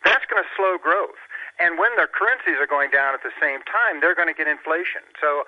That's 0.04 0.26
going 0.28 0.44
to 0.44 0.50
slow 0.56 0.78
growth. 0.78 1.18
And 1.58 1.80
when 1.80 1.96
their 1.96 2.08
currencies 2.08 2.60
are 2.60 2.70
going 2.70 2.92
down 2.92 3.16
at 3.16 3.24
the 3.24 3.34
same 3.42 3.64
time, 3.66 4.04
they're 4.04 4.14
going 4.14 4.30
to 4.30 4.38
get 4.38 4.46
inflation. 4.46 5.02
So 5.18 5.48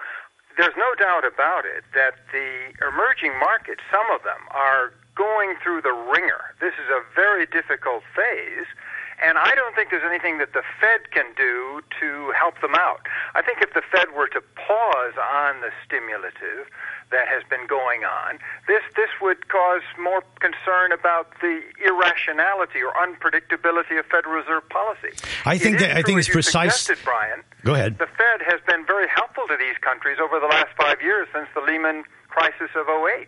there's 0.58 0.74
no 0.80 0.96
doubt 0.98 1.28
about 1.28 1.68
it 1.68 1.84
that 1.94 2.26
the 2.34 2.74
emerging 2.82 3.38
markets, 3.38 3.84
some 3.92 4.10
of 4.10 4.24
them, 4.24 4.42
are 4.50 4.96
going 5.14 5.60
through 5.62 5.84
the 5.84 5.94
wringer. 5.94 6.56
This 6.64 6.74
is 6.80 6.90
a 6.90 7.04
very 7.14 7.46
difficult 7.46 8.02
phase. 8.16 8.66
And 9.22 9.38
I 9.38 9.54
don't 9.56 9.76
think 9.76 9.90
there's 9.90 10.08
anything 10.08 10.38
that 10.38 10.54
the 10.54 10.64
Fed 10.80 11.12
can 11.12 11.26
do 11.36 11.82
to 12.00 12.32
help 12.38 12.62
them 12.62 12.76
out. 12.76 13.02
I 13.36 13.42
think 13.42 13.62
if 13.62 13.74
the 13.74 13.82
Fed 13.82 14.16
were 14.16 14.28
to 14.30 14.42
pause 14.56 15.16
on 15.20 15.62
the 15.62 15.72
stimulative 15.86 16.72
that 17.12 17.28
has 17.28 17.44
been 17.50 17.68
going 17.68 18.04
on, 18.04 18.40
this 18.68 18.82
this 18.96 19.10
would 19.22 19.50
cause 19.50 19.82
more 20.00 20.24
concern 20.40 20.92
about 20.92 21.32
the 21.42 21.62
irrationality 21.84 22.80
or 22.80 22.94
unpredictability 22.96 24.00
of 24.00 24.06
Federal 24.06 24.40
Reserve 24.40 24.68
policy. 24.70 25.12
I 25.46 25.58
think 25.58 25.80
that 25.80 25.98
I 25.98 26.02
think 26.02 26.20
it's 26.20 26.30
precise. 26.30 26.90
Brian. 27.04 27.44
Go 27.64 27.74
ahead. 27.74 27.98
The 27.98 28.08
Fed 28.08 28.42
has 28.48 28.62
been 28.66 28.86
very 28.86 29.08
helpful 29.08 29.44
to 29.48 29.58
these 29.58 29.78
countries 29.82 30.18
over 30.22 30.40
the 30.40 30.48
last 30.48 30.70
five 30.78 31.02
years 31.02 31.28
since 31.34 31.48
the 31.54 31.62
Lehman 31.62 32.04
crisis 32.30 32.70
of 32.76 32.88
08 32.88 33.28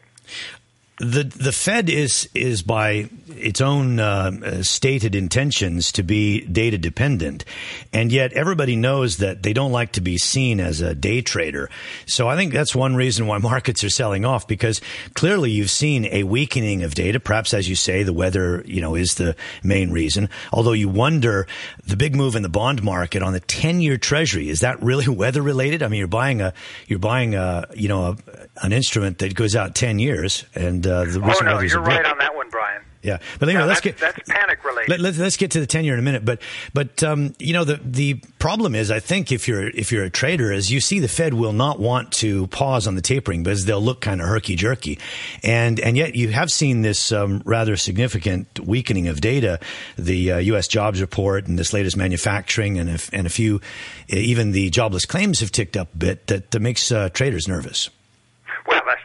the 1.02 1.24
the 1.24 1.52
Fed 1.52 1.90
is 1.90 2.30
is 2.36 2.62
by 2.62 3.10
its 3.30 3.60
own 3.60 4.00
uh, 4.00 4.62
stated 4.62 5.16
intentions 5.16 5.92
to 5.94 6.04
be 6.04 6.42
data 6.42 6.78
dependent, 6.78 7.44
and 7.92 8.12
yet 8.12 8.34
everybody 8.34 8.76
knows 8.76 9.18
that 9.18 9.42
they 9.42 9.52
don't 9.52 9.72
like 9.72 9.94
to 9.94 10.02
be 10.02 10.20
seen 10.20 10.60
as 10.60 10.80
a 10.80 10.94
day 10.94 11.22
trader. 11.22 11.72
So 12.06 12.28
I 12.28 12.36
think 12.36 12.54
that's 12.54 12.76
one 12.76 12.96
reason 12.96 13.26
why 13.26 13.38
markets 13.40 13.84
are 13.84 13.90
selling 13.90 14.26
off 14.26 14.48
because 14.48 14.80
clearly 15.16 15.50
you've 15.50 15.72
seen 15.72 16.06
a 16.06 16.22
weakening 16.22 16.84
of 16.84 16.94
data. 16.94 17.20
Perhaps 17.20 17.56
as 17.56 17.68
you 17.68 17.76
say, 17.76 18.04
the 18.04 18.14
weather 18.14 18.64
you 18.68 18.80
know 18.80 18.94
is 18.94 19.16
the 19.16 19.36
main 19.64 19.90
reason. 19.90 20.30
Although 20.54 20.74
you 20.74 20.88
wonder 20.88 21.48
the 21.84 21.98
big 21.98 22.16
move 22.16 22.36
in 22.36 22.44
the 22.44 22.50
bond 22.50 22.84
market 22.84 23.24
on 23.24 23.34
the 23.34 23.40
ten 23.40 23.82
year 23.82 23.98
Treasury 23.98 24.50
is 24.50 24.60
that 24.60 24.80
really 24.84 25.08
weather 25.22 25.42
related? 25.42 25.82
I 25.82 25.88
mean, 25.88 25.98
you're 25.98 26.08
buying 26.08 26.42
a 26.42 26.54
you're 26.86 27.00
buying 27.00 27.34
a 27.34 27.66
you 27.74 27.88
know 27.88 28.06
a, 28.06 28.18
an 28.62 28.72
instrument 28.72 29.18
that 29.18 29.34
goes 29.34 29.56
out 29.56 29.74
ten 29.74 29.98
years 29.98 30.46
and 30.54 30.91
uh, 30.92 31.06
the 31.06 31.22
oh 31.24 31.46
no, 31.46 31.60
you're 31.60 31.82
right 31.82 32.06
on 32.06 32.18
that 32.20 32.36
one, 32.36 32.50
Brian. 32.50 32.82
Yeah, 33.04 33.18
but 33.40 33.50
anyway, 33.50 33.64
no, 33.64 33.68
let's 33.68 33.82
that's, 33.82 33.98
get 34.00 34.16
that's 34.16 34.30
panic 34.30 34.64
related. 34.64 35.02
Let, 35.02 35.14
us 35.14 35.18
let's 35.18 35.38
get 35.38 35.52
to 35.52 35.60
the 35.60 35.66
tenure 35.66 35.94
in 35.94 36.00
a 36.00 36.04
minute, 36.04 36.24
but 36.24 36.40
but 36.74 37.02
um, 37.02 37.34
you 37.40 37.52
know 37.52 37.64
the 37.64 37.80
the 37.84 38.22
problem 38.38 38.76
is, 38.76 38.92
I 38.92 39.00
think 39.00 39.32
if 39.32 39.48
you're 39.48 39.70
if 39.70 39.92
you're 39.92 40.04
a 40.04 40.10
trader, 40.10 40.52
is 40.52 40.72
you 40.72 40.80
see 40.80 41.00
the 41.00 41.08
Fed 41.08 41.34
will 41.34 41.54
not 41.54 41.80
want 41.80 42.12
to 42.14 42.46
pause 42.48 42.86
on 42.86 42.94
the 42.94 43.02
tapering 43.02 43.42
because 43.42 43.66
they'll 43.66 43.82
look 43.82 44.02
kind 44.02 44.22
of 44.22 44.28
herky 44.28 44.56
jerky, 44.56 45.00
and 45.42 45.80
and 45.80 45.98
yet 45.98 46.16
you 46.16 46.30
have 46.30 46.52
seen 46.52 46.84
this 46.84 47.12
um, 47.12 47.42
rather 47.44 47.76
significant 47.76 48.60
weakening 48.60 49.08
of 49.08 49.20
data, 49.20 49.60
the 49.98 50.34
uh, 50.34 50.38
U.S. 50.38 50.68
jobs 50.68 51.02
report 51.02 51.48
and 51.48 51.58
this 51.58 51.74
latest 51.74 51.98
manufacturing 51.98 52.78
and 52.78 52.90
a, 52.90 53.00
and 53.14 53.26
a 53.26 53.32
few, 53.32 53.62
even 54.10 54.52
the 54.52 54.70
jobless 54.70 55.06
claims 55.06 55.40
have 55.40 55.52
ticked 55.52 55.76
up 55.76 55.92
a 55.96 55.98
bit. 55.98 56.28
That, 56.28 56.52
that 56.52 56.60
makes 56.60 56.92
uh, 56.92 57.10
traders 57.10 57.48
nervous. 57.48 57.90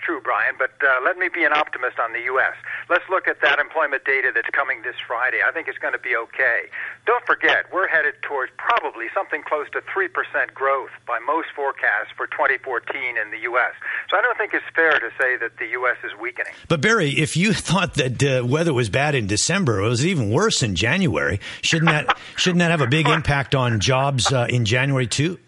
True, 0.07 0.21
Brian, 0.23 0.55
but 0.57 0.71
uh, 0.87 1.03
let 1.05 1.19
me 1.19 1.27
be 1.27 1.43
an 1.43 1.53
optimist 1.53 1.99
on 1.99 2.13
the 2.13 2.21
U.S. 2.31 2.55
Let's 2.89 3.03
look 3.11 3.27
at 3.27 3.41
that 3.43 3.59
employment 3.59 4.05
data 4.05 4.31
that's 4.33 4.49
coming 4.51 4.83
this 4.83 4.95
Friday. 5.05 5.39
I 5.43 5.51
think 5.51 5.67
it's 5.67 5.79
going 5.79 5.95
to 5.95 5.99
be 5.99 6.15
okay. 6.15 6.71
Don't 7.07 7.27
forget, 7.27 7.67
we're 7.73 7.89
headed 7.89 8.15
towards 8.23 8.53
probably 8.57 9.07
something 9.13 9.43
close 9.43 9.67
to 9.73 9.81
3% 9.81 10.55
growth 10.55 10.91
by 11.09 11.19
most 11.19 11.49
forecasts 11.57 12.15
for 12.17 12.29
2014 12.29 13.19
in 13.19 13.33
the 13.33 13.39
U.S. 13.51 13.75
So 14.09 14.17
I 14.17 14.23
don't 14.23 14.39
think 14.39 14.55
it's 14.55 14.65
fair 14.77 14.93
to 14.93 15.11
say 15.19 15.37
that 15.39 15.59
the 15.59 15.67
U.S. 15.75 15.97
is 16.05 16.13
weakening. 16.21 16.53
But, 16.69 16.81
Barry, 16.81 17.11
if 17.11 17.37
you 17.37 17.53
thought 17.67 17.95
that 17.95 18.23
uh, 18.23 18.47
weather 18.47 18.73
was 18.73 18.89
bad 18.89 19.17
in 19.17 19.27
December, 19.27 19.81
it 19.81 19.89
was 19.89 20.07
even 20.07 20.31
worse 20.31 20.63
in 20.63 20.77
January, 20.77 21.41
shouldn't 21.63 21.91
that, 21.91 22.17
shouldn't 22.37 22.61
that 22.61 22.71
have 22.71 22.81
a 22.81 22.87
big 22.87 23.09
impact 23.19 23.57
on 23.57 23.81
jobs 23.81 24.33
uh, 24.33 24.47
in 24.49 24.67
January, 24.67 25.09
too? 25.09 25.41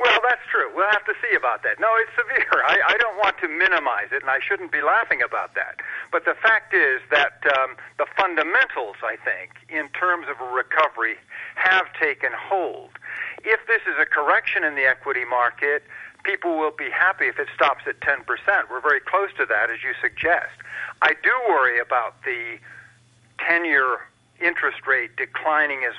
Well, 0.00 0.18
that's 0.26 0.40
true. 0.50 0.72
We'll 0.74 0.88
have 0.88 1.04
to 1.04 1.14
see 1.20 1.36
about 1.36 1.62
that. 1.62 1.78
No, 1.78 1.92
it's 2.00 2.10
severe. 2.16 2.64
I, 2.64 2.80
I 2.88 2.96
don't 2.96 3.18
want 3.18 3.36
to 3.44 3.48
minimize 3.48 4.08
it, 4.12 4.22
and 4.22 4.30
I 4.30 4.40
shouldn't 4.40 4.72
be 4.72 4.80
laughing 4.80 5.20
about 5.20 5.54
that. 5.54 5.76
But 6.10 6.24
the 6.24 6.32
fact 6.32 6.72
is 6.72 7.02
that 7.10 7.44
um, 7.60 7.76
the 7.98 8.06
fundamentals, 8.16 8.96
I 9.04 9.20
think, 9.20 9.60
in 9.68 9.90
terms 9.92 10.24
of 10.32 10.40
a 10.40 10.50
recovery, 10.50 11.16
have 11.56 11.84
taken 12.00 12.32
hold. 12.32 12.96
If 13.44 13.60
this 13.68 13.82
is 13.84 14.00
a 14.00 14.06
correction 14.06 14.64
in 14.64 14.74
the 14.74 14.88
equity 14.88 15.26
market, 15.28 15.84
people 16.24 16.56
will 16.56 16.72
be 16.72 16.88
happy 16.88 17.26
if 17.26 17.38
it 17.38 17.48
stops 17.54 17.84
at 17.86 18.00
10%. 18.00 18.24
We're 18.70 18.80
very 18.80 19.00
close 19.00 19.28
to 19.36 19.44
that, 19.44 19.68
as 19.68 19.84
you 19.84 19.92
suggest. 20.00 20.56
I 21.02 21.12
do 21.12 21.32
worry 21.46 21.78
about 21.78 22.24
the 22.24 22.56
10 23.46 23.66
year 23.66 24.00
interest 24.40 24.86
rate 24.86 25.16
declining 25.16 25.84
as 25.84 25.92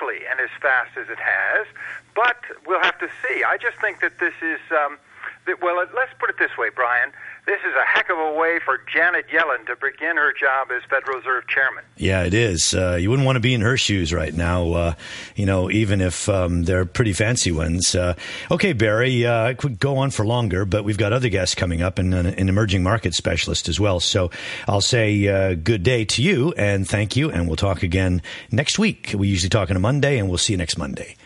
quickly 0.00 0.26
and 0.30 0.40
as 0.40 0.50
fast 0.60 0.96
as 0.96 1.08
it 1.08 1.18
has, 1.18 1.66
but 2.14 2.36
we'll 2.66 2.82
have 2.82 2.98
to 2.98 3.08
see. 3.22 3.42
I 3.44 3.56
just 3.56 3.78
think 3.80 4.00
that 4.00 4.18
this 4.18 4.34
is, 4.42 4.60
um, 4.70 4.98
that, 5.46 5.62
well, 5.62 5.76
let's 5.76 6.12
put 6.18 6.30
it 6.30 6.36
this 6.38 6.56
way, 6.58 6.68
Brian. 6.74 7.12
This 7.46 7.60
is 7.60 7.74
a 7.74 7.84
heck 7.86 8.10
of 8.10 8.18
a 8.18 8.34
way 8.34 8.58
for 8.64 8.78
Janet 8.92 9.26
Yellen 9.28 9.66
to 9.66 9.74
begin 9.76 10.16
her 10.16 10.32
job 10.32 10.68
as 10.70 10.82
Federal 10.88 11.18
Reserve 11.18 11.48
Chairman. 11.48 11.84
Yeah, 11.96 12.22
it 12.22 12.34
is. 12.34 12.74
Uh, 12.74 12.96
you 13.00 13.10
wouldn't 13.10 13.26
want 13.26 13.36
to 13.36 13.40
be 13.40 13.54
in 13.54 13.60
her 13.62 13.76
shoes 13.76 14.12
right 14.12 14.32
now, 14.32 14.72
uh, 14.72 14.94
you 15.34 15.46
know, 15.46 15.70
even 15.70 16.00
if 16.00 16.28
um, 16.28 16.64
they're 16.64 16.84
pretty 16.84 17.12
fancy 17.12 17.50
ones. 17.50 17.94
Uh, 17.94 18.14
okay, 18.50 18.72
Barry, 18.72 19.26
uh, 19.26 19.44
I 19.44 19.54
could 19.54 19.78
go 19.78 19.96
on 19.98 20.10
for 20.10 20.24
longer, 20.24 20.64
but 20.64 20.84
we've 20.84 20.98
got 20.98 21.12
other 21.12 21.28
guests 21.28 21.54
coming 21.54 21.82
up 21.82 21.98
and 21.98 22.14
an, 22.14 22.48
emerging 22.48 22.82
market 22.82 23.14
specialist 23.14 23.68
as 23.68 23.80
well. 23.80 24.00
So 24.00 24.30
I'll 24.68 24.80
say 24.80 25.26
uh, 25.26 25.54
good 25.54 25.82
day 25.82 26.04
to 26.04 26.22
you 26.22 26.52
and 26.56 26.86
thank 26.86 27.16
you, 27.16 27.30
and 27.30 27.46
we'll 27.46 27.56
talk 27.56 27.82
again 27.82 28.22
next 28.50 28.78
week. 28.78 29.14
We 29.16 29.28
usually 29.28 29.50
talk 29.50 29.70
on 29.70 29.76
a 29.76 29.80
Monday, 29.80 30.18
and 30.18 30.28
we'll 30.28 30.38
see 30.38 30.52
you 30.52 30.58
next 30.58 30.78
Monday. 30.78 31.16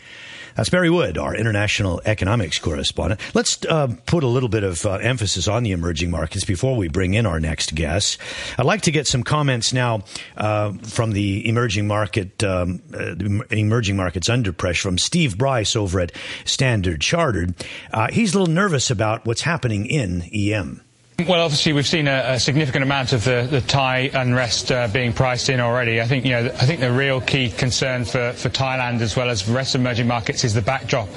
That's 0.55 0.69
Barry 0.69 0.89
Wood, 0.89 1.17
our 1.17 1.35
international 1.35 2.01
economics 2.05 2.59
correspondent. 2.59 3.19
Let's 3.33 3.63
uh, 3.65 3.93
put 4.05 4.23
a 4.23 4.27
little 4.27 4.47
bit 4.47 4.63
of 4.63 4.85
uh, 4.85 4.93
emphasis 4.93 5.49
on 5.49 5.63
the 5.63 5.73
emerging 5.73 6.11
markets 6.11 6.45
before 6.45 6.77
we 6.77 6.87
bring 6.87 7.13
in 7.13 7.25
our 7.25 7.41
next 7.41 7.75
guest. 7.75 8.17
I'd 8.57 8.65
like 8.65 8.83
to 8.83 8.91
get 8.91 9.05
some 9.05 9.23
comments 9.23 9.73
now 9.73 10.03
uh, 10.37 10.71
from 10.83 11.11
the 11.11 11.47
emerging 11.47 11.87
market, 11.87 12.41
um, 12.45 12.81
uh, 12.93 13.15
emerging 13.51 13.97
markets 13.97 14.29
under 14.29 14.53
pressure 14.53 14.87
from 14.87 14.97
Steve 14.97 15.37
Brice 15.37 15.75
over 15.75 15.99
at 15.99 16.13
Standard 16.45 17.01
Chartered. 17.01 17.53
Uh, 17.91 18.07
he's 18.09 18.33
a 18.33 18.39
little 18.39 18.53
nervous 18.53 18.89
about 18.89 19.25
what's 19.25 19.41
happening 19.41 19.85
in 19.85 20.21
EM. 20.33 20.84
Well, 21.17 21.39
obviously, 21.39 21.71
we've 21.71 21.87
seen 21.87 22.09
a, 22.09 22.33
a 22.33 22.39
significant 22.41 22.83
amount 22.83 23.13
of 23.13 23.23
the, 23.23 23.47
the 23.49 23.61
Thai 23.61 24.09
unrest 24.13 24.69
uh, 24.69 24.89
being 24.89 25.13
priced 25.13 25.47
in 25.47 25.61
already. 25.61 26.01
I 26.01 26.07
think, 26.07 26.25
you 26.25 26.31
know, 26.31 26.47
I 26.47 26.65
think 26.65 26.81
the 26.81 26.91
real 26.91 27.21
key 27.21 27.49
concern 27.51 28.03
for, 28.03 28.33
for 28.33 28.49
Thailand 28.49 28.99
as 28.99 29.15
well 29.15 29.29
as 29.29 29.45
the 29.45 29.53
rest 29.53 29.75
of 29.75 29.81
emerging 29.81 30.07
markets 30.07 30.43
is 30.43 30.53
the 30.53 30.61
backdrop 30.61 31.07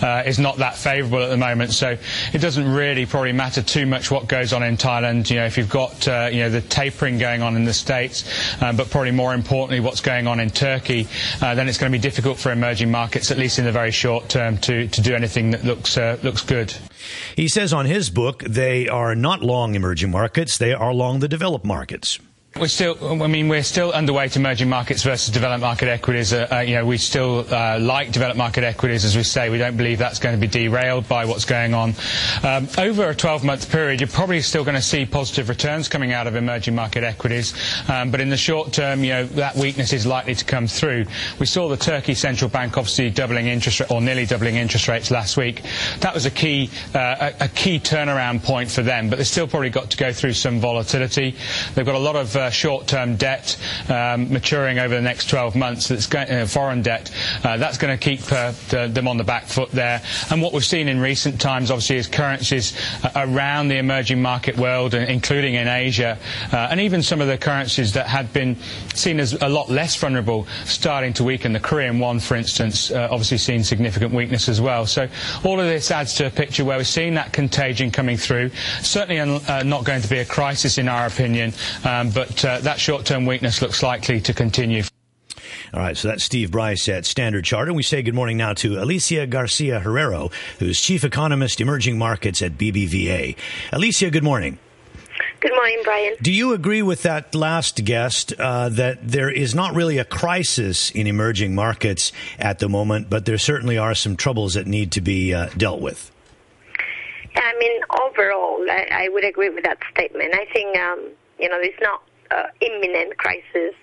uh, 0.00 0.22
is 0.24 0.38
not 0.38 0.58
that 0.58 0.76
favourable 0.76 1.24
at 1.24 1.28
the 1.28 1.36
moment. 1.36 1.72
So 1.72 1.96
it 2.32 2.38
doesn't 2.38 2.72
really 2.72 3.04
probably 3.04 3.32
matter 3.32 3.62
too 3.62 3.84
much 3.84 4.12
what 4.12 4.28
goes 4.28 4.52
on 4.52 4.62
in 4.62 4.76
Thailand. 4.76 5.28
You 5.28 5.36
know, 5.36 5.46
if 5.46 5.58
you've 5.58 5.68
got, 5.68 6.06
uh, 6.06 6.28
you 6.30 6.38
know, 6.38 6.50
the 6.50 6.60
tapering 6.60 7.18
going 7.18 7.42
on 7.42 7.56
in 7.56 7.64
the 7.64 7.74
States, 7.74 8.24
um, 8.62 8.76
but 8.76 8.90
probably 8.90 9.10
more 9.10 9.34
importantly, 9.34 9.80
what's 9.80 10.00
going 10.00 10.28
on 10.28 10.38
in 10.38 10.50
Turkey, 10.50 11.08
uh, 11.40 11.56
then 11.56 11.68
it's 11.68 11.78
going 11.78 11.90
to 11.90 11.98
be 11.98 12.00
difficult 12.00 12.38
for 12.38 12.52
emerging 12.52 12.92
markets, 12.92 13.32
at 13.32 13.38
least 13.38 13.58
in 13.58 13.64
the 13.64 13.72
very 13.72 13.90
short 13.90 14.28
term, 14.28 14.56
to, 14.58 14.86
to 14.86 15.00
do 15.00 15.16
anything 15.16 15.50
that 15.50 15.64
looks, 15.64 15.98
uh, 15.98 16.16
looks 16.22 16.42
good. 16.42 16.72
He 17.36 17.48
says 17.48 17.72
on 17.72 17.86
his 17.86 18.10
book 18.10 18.42
they 18.42 18.88
are 18.88 19.14
not 19.14 19.42
long 19.42 19.74
emerging 19.74 20.10
markets, 20.10 20.58
they 20.58 20.72
are 20.72 20.92
long 20.92 21.20
the 21.20 21.28
developed 21.28 21.64
markets. 21.64 22.18
We're 22.60 22.68
still, 22.68 23.22
I 23.22 23.28
mean, 23.28 23.48
we're 23.48 23.62
still 23.62 23.92
underweight 23.92 24.36
emerging 24.36 24.68
markets 24.68 25.02
versus 25.04 25.32
developed 25.32 25.62
market 25.62 25.88
equities. 25.88 26.34
Uh, 26.34 26.46
uh, 26.52 26.58
you 26.58 26.74
know, 26.74 26.84
we 26.84 26.98
still 26.98 27.46
uh, 27.50 27.78
like 27.80 28.12
developed 28.12 28.36
market 28.36 28.62
equities, 28.62 29.06
as 29.06 29.16
we 29.16 29.22
say. 29.22 29.48
We 29.48 29.56
don't 29.56 29.78
believe 29.78 29.98
that's 29.98 30.18
going 30.18 30.34
to 30.34 30.40
be 30.40 30.48
derailed 30.48 31.08
by 31.08 31.24
what's 31.24 31.46
going 31.46 31.72
on. 31.72 31.94
Um, 32.42 32.68
over 32.76 33.08
a 33.08 33.14
12-month 33.14 33.70
period, 33.70 34.02
you're 34.02 34.08
probably 34.08 34.42
still 34.42 34.64
going 34.64 34.74
to 34.74 34.82
see 34.82 35.06
positive 35.06 35.48
returns 35.48 35.88
coming 35.88 36.12
out 36.12 36.26
of 36.26 36.36
emerging 36.36 36.74
market 36.74 37.04
equities. 37.04 37.54
Um, 37.88 38.10
but 38.10 38.20
in 38.20 38.28
the 38.28 38.36
short 38.36 38.70
term, 38.70 39.02
you 39.02 39.14
know, 39.14 39.24
that 39.28 39.56
weakness 39.56 39.94
is 39.94 40.04
likely 40.04 40.34
to 40.34 40.44
come 40.44 40.66
through. 40.66 41.06
We 41.38 41.46
saw 41.46 41.68
the 41.68 41.78
Turkey 41.78 42.14
central 42.14 42.50
bank 42.50 42.76
obviously 42.76 43.08
doubling 43.08 43.46
interest 43.46 43.80
or 43.90 44.02
nearly 44.02 44.26
doubling 44.26 44.56
interest 44.56 44.88
rates 44.88 45.10
last 45.10 45.38
week. 45.38 45.62
That 46.00 46.12
was 46.12 46.26
a 46.26 46.30
key, 46.30 46.68
uh, 46.94 47.32
a, 47.40 47.44
a, 47.44 47.48
key 47.48 47.78
turnaround 47.78 48.42
point 48.42 48.70
for 48.70 48.82
them. 48.82 49.08
But 49.08 49.16
they've 49.16 49.26
still 49.26 49.48
probably 49.48 49.70
got 49.70 49.90
to 49.90 49.96
go 49.96 50.12
through 50.12 50.34
some 50.34 50.60
volatility. 50.60 51.34
They've 51.74 51.86
got 51.86 51.94
a 51.94 51.98
lot 51.98 52.16
of 52.16 52.36
short-term 52.50 53.16
debt 53.16 53.56
um, 53.88 54.32
maturing 54.32 54.78
over 54.78 54.94
the 54.94 55.02
next 55.02 55.28
12 55.28 55.56
months. 55.56 55.90
Uh, 56.14 56.46
foreign 56.46 56.82
debt. 56.82 57.10
Uh, 57.44 57.56
that's 57.56 57.78
going 57.78 57.96
to 57.96 58.02
keep 58.02 58.20
uh, 58.32 58.52
the, 58.70 58.88
them 58.88 59.08
on 59.08 59.16
the 59.16 59.24
back 59.24 59.44
foot 59.46 59.70
there. 59.70 60.02
And 60.30 60.42
what 60.42 60.52
we've 60.52 60.64
seen 60.64 60.88
in 60.88 61.00
recent 61.00 61.40
times, 61.40 61.70
obviously, 61.70 61.96
is 61.96 62.06
currencies 62.06 62.76
uh, 63.04 63.10
around 63.16 63.68
the 63.68 63.76
emerging 63.78 64.20
market 64.20 64.56
world, 64.56 64.94
including 64.94 65.54
in 65.54 65.68
Asia, 65.68 66.18
uh, 66.52 66.68
and 66.70 66.80
even 66.80 67.02
some 67.02 67.20
of 67.20 67.28
the 67.28 67.38
currencies 67.38 67.92
that 67.94 68.06
had 68.06 68.32
been 68.32 68.56
seen 68.94 69.20
as 69.20 69.34
a 69.42 69.48
lot 69.48 69.70
less 69.70 69.96
vulnerable, 69.96 70.46
starting 70.64 71.12
to 71.14 71.24
weaken. 71.24 71.52
The 71.52 71.60
Korean 71.60 71.98
won, 71.98 72.20
for 72.20 72.36
instance, 72.36 72.90
obviously 72.90 73.38
seen 73.38 73.64
significant 73.64 74.12
weakness 74.12 74.48
as 74.48 74.60
well. 74.60 74.86
So 74.86 75.08
all 75.44 75.58
of 75.60 75.66
this 75.66 75.90
adds 75.90 76.14
to 76.14 76.26
a 76.26 76.30
picture 76.30 76.64
where 76.64 76.78
we're 76.78 76.84
seeing 76.84 77.14
that 77.14 77.32
contagion 77.32 77.90
coming 77.90 78.16
through. 78.16 78.50
Certainly 78.82 79.40
not 79.64 79.84
going 79.84 80.02
to 80.02 80.08
be 80.08 80.18
a 80.18 80.24
crisis 80.24 80.78
in 80.78 80.88
our 80.88 81.06
opinion, 81.06 81.52
um, 81.84 82.10
but 82.32 82.42
that 82.42 82.62
that 82.62 82.80
short-term 82.80 83.26
weakness 83.26 83.60
looks 83.60 83.82
likely 83.82 84.20
to 84.22 84.34
continue. 84.34 84.82
All 85.74 85.80
right, 85.80 85.96
so 85.96 86.08
that's 86.08 86.24
Steve 86.24 86.50
Brice 86.50 86.88
at 86.88 87.06
Standard 87.06 87.44
Chartered. 87.44 87.74
We 87.74 87.82
say 87.82 88.02
good 88.02 88.14
morning 88.14 88.36
now 88.36 88.52
to 88.54 88.82
Alicia 88.82 89.26
Garcia 89.26 89.80
Herrero, 89.80 90.32
who's 90.58 90.80
Chief 90.80 91.02
Economist, 91.02 91.60
Emerging 91.60 91.96
Markets 91.96 92.42
at 92.42 92.58
BBVA. 92.58 93.36
Alicia, 93.72 94.10
good 94.10 94.24
morning. 94.24 94.58
Good 95.40 95.52
morning, 95.54 95.80
Brian. 95.82 96.14
Do 96.20 96.30
you 96.30 96.52
agree 96.52 96.82
with 96.82 97.02
that 97.02 97.34
last 97.34 97.84
guest 97.84 98.32
uh, 98.38 98.68
that 98.70 99.06
there 99.06 99.30
is 99.30 99.54
not 99.54 99.74
really 99.74 99.98
a 99.98 100.04
crisis 100.04 100.90
in 100.90 101.06
emerging 101.06 101.54
markets 101.54 102.12
at 102.38 102.58
the 102.58 102.68
moment, 102.68 103.08
but 103.10 103.24
there 103.24 103.38
certainly 103.38 103.78
are 103.78 103.94
some 103.94 104.16
troubles 104.16 104.54
that 104.54 104.66
need 104.66 104.92
to 104.92 105.00
be 105.00 105.34
uh, 105.34 105.48
dealt 105.56 105.80
with? 105.80 106.10
I 107.34 107.54
mean, 107.58 107.80
overall, 107.90 108.64
I, 108.70 109.04
I, 109.04 109.08
would 109.08 109.24
agree 109.24 109.48
with 109.48 109.64
that 109.64 109.78
statement. 109.90 110.34
I 110.34 110.44
think, 110.52 110.76
um, 110.78 111.10
you 111.38 111.48
know, 111.48 111.56
it's 111.60 111.80
not 111.80 112.02
uh, 112.32 112.46
imminent 112.60 113.16
crisis 113.18 113.74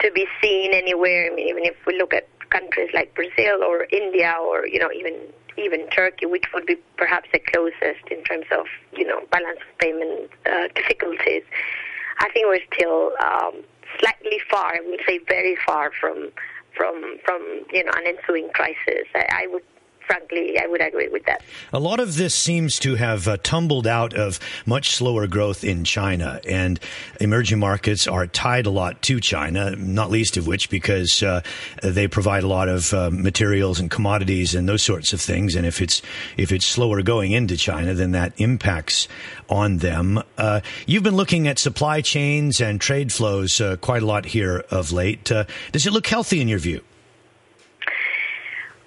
to 0.00 0.10
be 0.12 0.26
seen 0.42 0.72
anywhere. 0.72 1.30
I 1.30 1.34
mean, 1.34 1.48
even 1.48 1.64
if 1.64 1.76
we 1.86 1.96
look 1.98 2.12
at 2.12 2.28
countries 2.50 2.90
like 2.94 3.14
Brazil 3.14 3.62
or 3.62 3.86
India 3.90 4.34
or 4.40 4.66
you 4.66 4.78
know 4.78 4.90
even 4.92 5.14
even 5.58 5.88
Turkey, 5.88 6.26
which 6.26 6.44
would 6.52 6.66
be 6.66 6.76
perhaps 6.96 7.28
the 7.32 7.38
closest 7.38 8.06
in 8.10 8.22
terms 8.24 8.46
of 8.52 8.66
you 8.92 9.06
know 9.06 9.20
balance 9.30 9.60
of 9.60 9.78
payment 9.78 10.30
uh, 10.46 10.68
difficulties, 10.74 11.42
I 12.18 12.30
think 12.32 12.46
we're 12.46 12.66
still 12.74 13.12
um, 13.22 13.62
slightly 13.98 14.38
far. 14.50 14.74
I 14.74 14.80
would 14.84 15.00
say 15.06 15.18
very 15.26 15.56
far 15.66 15.90
from 15.98 16.30
from 16.76 17.18
from 17.24 17.42
you 17.72 17.84
know 17.84 17.92
an 17.96 18.06
ensuing 18.06 18.50
crisis. 18.50 19.06
I, 19.14 19.44
I 19.44 19.46
would 19.48 19.64
frankly, 20.06 20.58
I 20.58 20.66
would 20.66 20.80
agree 20.80 21.08
with 21.08 21.24
that. 21.24 21.42
A 21.72 21.78
lot 21.78 22.00
of 22.00 22.16
this 22.16 22.34
seems 22.34 22.78
to 22.80 22.94
have 22.94 23.28
uh, 23.28 23.36
tumbled 23.42 23.86
out 23.86 24.14
of 24.14 24.38
much 24.64 24.94
slower 24.94 25.26
growth 25.26 25.64
in 25.64 25.84
China, 25.84 26.40
and 26.48 26.78
emerging 27.20 27.58
markets 27.58 28.06
are 28.06 28.26
tied 28.26 28.66
a 28.66 28.70
lot 28.70 29.02
to 29.02 29.20
China, 29.20 29.74
not 29.76 30.10
least 30.10 30.36
of 30.36 30.46
which 30.46 30.70
because 30.70 31.22
uh, 31.22 31.42
they 31.82 32.08
provide 32.08 32.44
a 32.44 32.48
lot 32.48 32.68
of 32.68 32.92
uh, 32.94 33.10
materials 33.10 33.80
and 33.80 33.90
commodities 33.90 34.54
and 34.54 34.68
those 34.68 34.82
sorts 34.82 35.12
of 35.12 35.20
things. 35.20 35.54
And 35.54 35.66
if 35.66 35.80
it's 35.82 36.02
if 36.36 36.52
it's 36.52 36.66
slower 36.66 37.02
going 37.02 37.32
into 37.32 37.56
China, 37.56 37.94
then 37.94 38.12
that 38.12 38.32
impacts 38.40 39.08
on 39.48 39.78
them. 39.78 40.22
Uh, 40.38 40.60
you've 40.86 41.02
been 41.02 41.16
looking 41.16 41.48
at 41.48 41.58
supply 41.58 42.00
chains 42.00 42.60
and 42.60 42.80
trade 42.80 43.12
flows 43.12 43.60
uh, 43.60 43.76
quite 43.76 44.02
a 44.02 44.06
lot 44.06 44.24
here 44.26 44.64
of 44.70 44.92
late. 44.92 45.30
Uh, 45.30 45.44
does 45.72 45.86
it 45.86 45.92
look 45.92 46.06
healthy 46.06 46.40
in 46.40 46.48
your 46.48 46.58
view? 46.58 46.82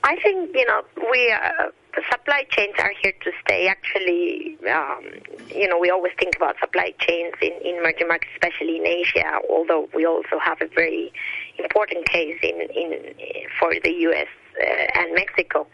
I 0.09 0.15
think 0.23 0.55
you 0.55 0.65
know 0.65 0.81
we 1.11 1.31
uh, 1.31 1.69
the 1.95 2.01
supply 2.11 2.43
chains 2.49 2.73
are 2.79 2.91
here 2.99 3.13
to 3.21 3.31
stay. 3.45 3.67
Actually, 3.67 4.57
um, 4.67 5.05
you 5.49 5.67
know 5.67 5.77
we 5.77 5.91
always 5.91 6.13
think 6.17 6.35
about 6.35 6.55
supply 6.59 6.95
chains 6.97 7.35
in, 7.43 7.51
in 7.63 7.75
emerging 7.77 8.07
markets, 8.07 8.31
especially 8.33 8.77
in 8.77 8.87
Asia. 8.87 9.37
Although 9.47 9.87
we 9.93 10.07
also 10.07 10.39
have 10.41 10.57
a 10.61 10.67
very 10.73 11.13
important 11.59 12.07
case 12.07 12.39
in 12.41 12.59
in 12.73 13.13
for 13.59 13.71
the 13.83 13.91
U.S. 14.09 14.27
Uh, 14.59 14.99
and 14.99 15.13
Mexico, 15.13 15.67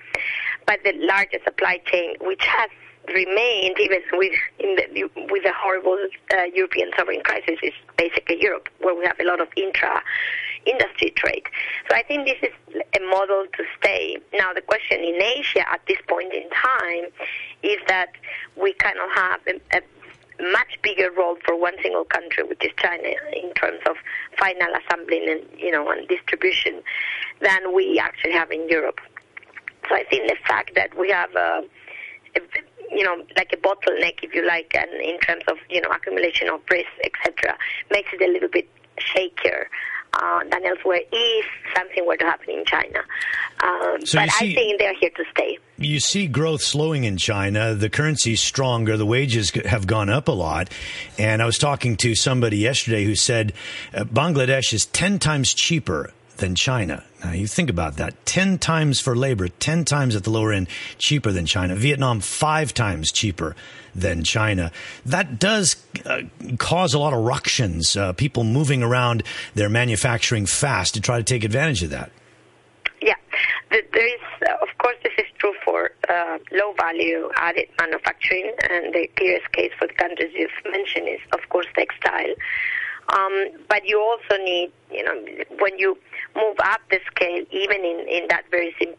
but 0.67 0.79
the 0.83 0.91
largest 0.99 1.45
supply 1.45 1.79
chain, 1.85 2.15
which 2.19 2.43
has 2.43 2.69
remained 3.07 3.77
even 3.79 4.01
with 4.13 4.33
the, 4.59 5.09
with 5.31 5.43
the 5.43 5.53
horrible 5.55 5.97
uh, 6.33 6.43
European 6.53 6.89
sovereign 6.97 7.21
crisis, 7.23 7.57
is 7.63 7.73
basically 7.97 8.41
Europe, 8.41 8.67
where 8.81 8.95
we 8.95 9.05
have 9.05 9.19
a 9.21 9.23
lot 9.23 9.39
of 9.39 9.47
intra 9.55 10.03
industry 10.65 11.11
trade. 11.15 11.43
So 11.89 11.95
I 11.95 12.03
think 12.03 12.27
this 12.27 12.37
is 12.41 12.81
a 12.95 12.99
model 13.05 13.45
to 13.53 13.63
stay. 13.79 14.17
Now, 14.33 14.53
the 14.53 14.61
question 14.61 14.99
in 14.99 15.21
Asia 15.21 15.69
at 15.69 15.81
this 15.87 15.97
point 16.07 16.33
in 16.33 16.49
time 16.49 17.05
is 17.63 17.77
that 17.87 18.11
we 18.55 18.73
kind 18.73 18.97
of 18.97 19.09
have 19.11 19.39
a, 19.47 19.77
a 19.77 19.81
much 20.51 20.79
bigger 20.81 21.09
role 21.11 21.37
for 21.45 21.55
one 21.55 21.73
single 21.81 22.05
country, 22.05 22.43
which 22.43 22.63
is 22.63 22.71
China, 22.77 23.09
in 23.33 23.53
terms 23.53 23.79
of 23.89 23.95
final 24.37 24.67
assembling 24.83 25.29
and 25.29 25.41
you 25.57 25.71
know 25.71 25.89
and 25.89 26.07
distribution, 26.07 26.81
than 27.41 27.73
we 27.73 27.99
actually 27.99 28.33
have 28.33 28.51
in 28.51 28.67
Europe. 28.67 28.99
So 29.87 29.95
I 29.95 30.03
think 30.09 30.29
the 30.29 30.35
fact 30.47 30.75
that 30.75 30.97
we 30.97 31.09
have 31.11 31.33
a, 31.35 31.63
a 32.35 32.41
you 32.91 33.03
know 33.03 33.23
like 33.37 33.53
a 33.53 33.57
bottleneck, 33.57 34.23
if 34.23 34.33
you 34.33 34.45
like, 34.45 34.75
and 34.75 34.89
in 35.01 35.19
terms 35.19 35.43
of 35.47 35.57
you 35.69 35.81
know 35.81 35.89
accumulation 35.89 36.49
of 36.49 36.61
risk, 36.69 36.89
etc., 37.03 37.57
makes 37.91 38.09
it 38.13 38.21
a 38.21 38.31
little 38.31 38.49
bit 38.49 38.67
shakier 38.97 39.65
uh, 40.21 40.39
than 40.49 40.65
elsewhere 40.65 41.01
if 41.11 41.45
something 41.75 42.05
were 42.05 42.17
to 42.17 42.25
happen 42.25 42.49
in 42.51 42.65
China. 42.65 42.99
Um, 43.61 44.05
so 44.05 44.19
but 44.19 44.31
see, 44.31 44.51
I 44.51 44.55
think 44.55 44.79
they're 44.79 44.93
here 44.93 45.09
to 45.09 45.23
stay. 45.31 45.57
You 45.77 45.99
see 45.99 46.27
growth 46.27 46.61
slowing 46.61 47.03
in 47.03 47.17
China. 47.17 47.73
The 47.73 47.89
currency's 47.89 48.41
stronger. 48.41 48.97
The 48.97 49.05
wages 49.05 49.51
have 49.51 49.87
gone 49.87 50.09
up 50.09 50.27
a 50.27 50.31
lot. 50.33 50.71
And 51.17 51.41
I 51.41 51.45
was 51.45 51.57
talking 51.57 51.97
to 51.97 52.15
somebody 52.15 52.57
yesterday 52.57 53.03
who 53.03 53.15
said 53.15 53.53
uh, 53.93 54.03
Bangladesh 54.03 54.73
is 54.73 54.85
10 54.87 55.19
times 55.19 55.53
cheaper 55.53 56.11
than 56.37 56.55
China. 56.55 57.03
Now 57.23 57.31
you 57.31 57.47
think 57.47 57.69
about 57.69 57.97
that. 57.97 58.25
10 58.25 58.57
times 58.59 58.99
for 58.99 59.15
labor, 59.15 59.47
10 59.47 59.85
times 59.85 60.15
at 60.15 60.23
the 60.23 60.29
lower 60.29 60.51
end 60.51 60.67
cheaper 60.97 61.31
than 61.31 61.45
China. 61.45 61.75
Vietnam, 61.75 62.19
five 62.19 62.73
times 62.73 63.11
cheaper 63.11 63.55
than 63.95 64.23
China. 64.23 64.71
That 65.05 65.39
does 65.39 65.75
uh, 66.05 66.21
cause 66.57 66.93
a 66.93 66.99
lot 66.99 67.13
of 67.13 67.23
ructions, 67.23 67.95
uh, 67.95 68.13
people 68.13 68.43
moving 68.43 68.83
around 68.83 69.23
their 69.53 69.69
manufacturing 69.69 70.45
fast 70.45 70.93
to 70.95 71.01
try 71.01 71.17
to 71.17 71.23
take 71.23 71.43
advantage 71.43 71.81
of 71.83 71.89
that. 71.91 72.11
Yeah, 73.01 73.15
there 73.69 74.07
is, 74.07 74.21
uh, 74.47 74.53
of 74.61 74.69
course, 74.77 74.95
this 75.03 75.13
is 75.17 75.25
true 75.37 75.53
for 75.63 75.91
uh, 76.09 76.37
low 76.51 76.73
value 76.73 77.29
added 77.37 77.67
manufacturing, 77.79 78.51
and 78.69 78.93
the 78.93 79.07
clearest 79.15 79.51
case 79.51 79.71
for 79.77 79.87
the 79.87 79.93
countries 79.93 80.31
you've 80.33 80.51
mentioned 80.71 81.07
is, 81.07 81.19
of 81.33 81.47
course, 81.49 81.67
textile. 81.75 82.33
Um, 83.15 83.47
but 83.69 83.87
you 83.87 83.99
also 84.01 84.43
need, 84.43 84.71
you 84.91 85.03
know, 85.03 85.15
when 85.59 85.77
you 85.79 85.97
move 86.35 86.57
up 86.59 86.81
the 86.91 86.99
scale, 87.07 87.45
even 87.51 87.85
in, 87.85 88.05
in 88.09 88.27
that 88.27 88.43
very 88.51 88.75
sim- 88.77 88.95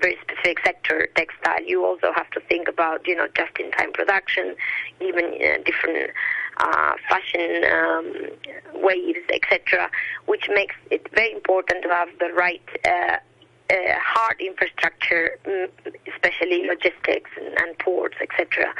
very 0.00 0.18
specific 0.22 0.58
sector, 0.64 1.08
textile, 1.14 1.62
you 1.64 1.84
also 1.84 2.12
have 2.12 2.28
to 2.30 2.40
think 2.40 2.66
about, 2.66 3.06
you 3.06 3.14
know, 3.14 3.28
just-in-time 3.36 3.92
production, 3.92 4.56
even 5.00 5.26
uh, 5.26 5.62
different 5.64 6.10
uh, 6.56 6.94
fashion 7.08 7.64
um, 7.70 8.82
waves, 8.82 9.20
etc., 9.32 9.88
which 10.26 10.48
makes 10.52 10.74
it 10.90 11.06
very 11.14 11.32
important 11.32 11.82
to 11.84 11.88
have 11.90 12.08
the 12.18 12.32
right 12.34 12.62
uh, 12.84 13.16
uh, 13.70 13.74
hard 14.02 14.40
infrastructure, 14.40 15.38
mm, 15.44 15.68
especially 16.12 16.66
logistics 16.66 17.30
and, 17.36 17.56
and 17.60 17.78
ports, 17.78 18.16
etc. 18.20 18.74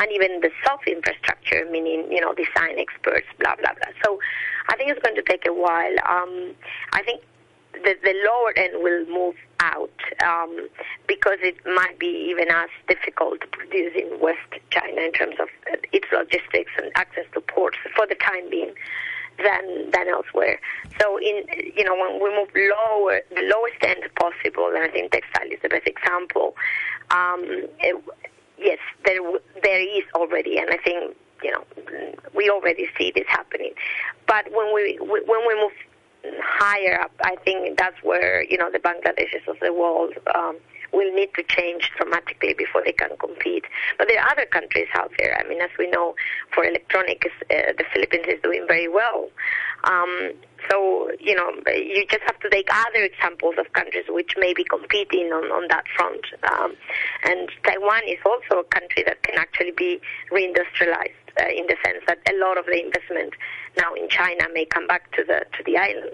and 0.00 0.10
even 0.12 0.40
the 0.40 0.50
soft 0.64 0.88
infrastructure, 0.88 1.66
meaning 1.70 2.10
you 2.10 2.20
know 2.20 2.34
design 2.34 2.78
experts, 2.78 3.26
blah 3.38 3.54
blah 3.56 3.72
blah. 3.74 3.92
So 4.04 4.18
I 4.68 4.76
think 4.76 4.90
it's 4.90 5.02
going 5.02 5.16
to 5.16 5.22
take 5.22 5.46
a 5.46 5.52
while. 5.52 5.94
Um, 6.06 6.54
I 6.92 7.02
think 7.02 7.22
the, 7.72 7.94
the 8.02 8.14
lower 8.26 8.52
end 8.56 8.82
will 8.82 9.06
move 9.06 9.36
out 9.60 9.92
um, 10.24 10.68
because 11.06 11.38
it 11.42 11.56
might 11.66 11.98
be 11.98 12.28
even 12.30 12.48
as 12.50 12.68
difficult 12.88 13.40
to 13.42 13.46
produce 13.46 13.92
in 13.94 14.18
West 14.20 14.40
China 14.70 15.02
in 15.02 15.12
terms 15.12 15.36
of 15.38 15.48
its 15.92 16.06
logistics 16.12 16.72
and 16.78 16.90
access 16.94 17.24
to 17.34 17.40
ports 17.40 17.76
for 17.94 18.06
the 18.06 18.14
time 18.16 18.48
being 18.50 18.72
than 19.42 19.90
than 19.90 20.08
elsewhere. 20.08 20.60
So 21.00 21.18
in 21.18 21.44
you 21.76 21.84
know 21.84 21.94
when 21.94 22.22
we 22.22 22.30
move 22.36 22.48
lower, 22.54 23.20
the 23.30 23.42
lowest 23.42 23.82
end 23.82 24.02
possible, 24.16 24.68
and 24.68 24.78
I 24.78 24.88
think 24.88 25.12
textile 25.12 25.50
is 25.50 25.58
the 25.62 25.68
best 25.68 25.86
example. 25.86 26.56
Um, 27.10 27.66
yes, 28.60 28.78
there 29.04 29.20
there 29.62 29.80
is 29.80 30.04
already, 30.14 30.58
and 30.58 30.70
I 30.70 30.76
think 30.78 31.16
you 31.42 31.52
know 31.52 31.64
we 32.34 32.50
already 32.50 32.86
see 32.98 33.12
this 33.14 33.26
happening. 33.28 33.72
But 34.26 34.50
when 34.52 34.74
we 34.74 34.98
when 35.00 35.46
we 35.46 35.54
move 35.54 35.72
higher 36.42 37.00
up, 37.00 37.12
I 37.22 37.36
think 37.44 37.78
that's 37.78 38.02
where 38.02 38.44
you 38.44 38.58
know 38.58 38.70
the 38.70 38.78
Bangladeshis 38.78 39.48
of 39.48 39.56
the 39.60 39.72
world 39.72 40.14
um, 40.34 40.58
will 40.92 41.12
need 41.14 41.32
to 41.34 41.42
change 41.44 41.90
dramatically 41.96 42.54
before 42.54 42.82
they 42.84 42.92
can 42.92 43.16
compete. 43.18 43.64
But 43.98 44.08
there 44.08 44.20
are 44.20 44.30
other 44.30 44.46
countries 44.46 44.88
out 44.94 45.12
there. 45.18 45.38
I 45.38 45.48
mean, 45.48 45.60
as 45.60 45.70
we 45.78 45.88
know, 45.90 46.14
for 46.52 46.64
electronics, 46.64 47.28
uh, 47.50 47.72
the 47.78 47.84
Philippines 47.92 48.26
is 48.28 48.42
doing 48.42 48.64
very 48.66 48.88
well. 48.88 49.28
Um, 49.84 50.32
so, 50.70 51.10
you 51.18 51.34
know, 51.34 51.50
you 51.66 52.04
just 52.08 52.22
have 52.22 52.38
to 52.40 52.50
take 52.50 52.68
other 52.70 53.02
examples 53.02 53.54
of 53.58 53.72
countries 53.72 54.04
which 54.08 54.34
may 54.38 54.52
be 54.52 54.64
competing 54.64 55.32
on, 55.32 55.44
on 55.50 55.68
that 55.68 55.84
front. 55.96 56.24
Um, 56.52 56.74
and 57.24 57.50
Taiwan 57.64 58.02
is 58.06 58.18
also 58.24 58.60
a 58.60 58.64
country 58.64 59.02
that 59.06 59.22
can 59.22 59.38
actually 59.38 59.72
be 59.72 60.00
reindustrialized 60.30 61.14
uh, 61.40 61.44
in 61.48 61.66
the 61.66 61.76
sense 61.84 62.04
that 62.06 62.18
a 62.28 62.36
lot 62.38 62.58
of 62.58 62.66
the 62.66 62.84
investment 62.84 63.32
now 63.76 63.94
in 63.94 64.08
China 64.08 64.44
may 64.52 64.64
come 64.64 64.86
back 64.86 65.10
to 65.12 65.24
the 65.24 65.44
to 65.56 65.64
the 65.64 65.76
island. 65.76 66.12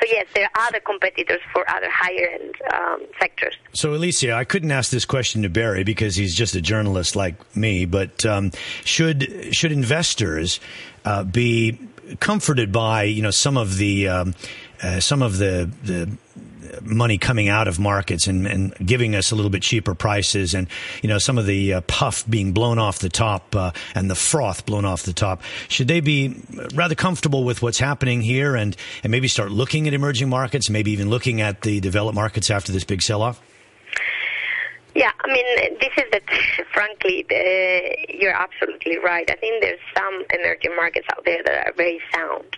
So 0.00 0.08
yes, 0.08 0.26
there 0.34 0.44
are 0.44 0.66
other 0.66 0.80
competitors 0.80 1.40
for 1.52 1.68
other 1.70 1.88
higher 1.90 2.28
end 2.28 2.54
um, 2.72 3.06
sectors. 3.18 3.56
So 3.72 3.94
Alicia, 3.94 4.32
I 4.32 4.44
couldn't 4.44 4.70
ask 4.70 4.90
this 4.90 5.04
question 5.04 5.42
to 5.42 5.48
Barry 5.48 5.82
because 5.82 6.16
he's 6.16 6.34
just 6.34 6.54
a 6.54 6.60
journalist 6.60 7.16
like 7.16 7.56
me. 7.56 7.86
But 7.86 8.24
um, 8.26 8.52
should 8.84 9.54
should 9.54 9.72
investors 9.72 10.60
uh, 11.04 11.24
be 11.24 11.78
comforted 12.18 12.72
by 12.72 13.04
you 13.04 13.22
know 13.22 13.30
some 13.30 13.56
of 13.56 13.76
the 13.76 14.08
um, 14.08 14.34
uh, 14.82 15.00
some 15.00 15.22
of 15.22 15.38
the 15.38 15.70
the 15.82 16.10
money 16.82 17.18
coming 17.18 17.48
out 17.48 17.68
of 17.68 17.78
markets 17.78 18.26
and, 18.26 18.46
and, 18.46 18.74
giving 18.86 19.14
us 19.14 19.32
a 19.32 19.34
little 19.34 19.50
bit 19.50 19.60
cheaper 19.62 19.94
prices 19.94 20.54
and 20.54 20.68
you 21.02 21.08
know 21.08 21.18
some 21.18 21.36
of 21.36 21.46
the 21.46 21.74
uh, 21.74 21.80
puff 21.82 22.24
being 22.28 22.52
blown 22.52 22.78
off 22.78 23.00
the 23.00 23.08
top 23.08 23.54
uh, 23.56 23.72
and 23.94 24.10
the 24.10 24.14
froth 24.14 24.64
blown 24.66 24.84
off 24.84 25.02
the 25.02 25.12
top. 25.12 25.42
Should 25.68 25.88
they 25.88 26.00
be 26.00 26.36
rather 26.74 26.94
comfortable 26.94 27.44
with 27.44 27.62
what's 27.62 27.78
happening 27.78 28.20
here 28.20 28.56
and 28.56 28.76
and 29.02 29.10
maybe 29.10 29.28
start 29.28 29.50
looking 29.50 29.86
at 29.88 29.94
emerging 29.94 30.28
markets 30.28 30.70
maybe 30.70 30.90
even 30.92 31.10
looking 31.10 31.40
at 31.40 31.62
the 31.62 31.80
developed 31.80 32.14
markets 32.14 32.50
after 32.50 32.72
this 32.72 32.84
big 32.84 33.02
sell 33.02 33.22
off 33.22 33.40
yeah, 34.94 35.12
I 35.24 35.32
mean, 35.32 35.78
this 35.80 35.92
is 35.96 36.10
the, 36.10 36.20
frankly, 36.72 37.24
the, 37.28 37.96
you're 38.08 38.34
absolutely 38.34 38.98
right. 38.98 39.28
I 39.30 39.36
think 39.36 39.62
there's 39.62 39.80
some 39.96 40.24
emerging 40.32 40.74
markets 40.76 41.06
out 41.16 41.24
there 41.24 41.42
that 41.44 41.66
are 41.68 41.72
very 41.74 42.00
sound, 42.12 42.56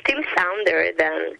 still 0.00 0.22
sounder 0.36 0.90
than 0.96 1.36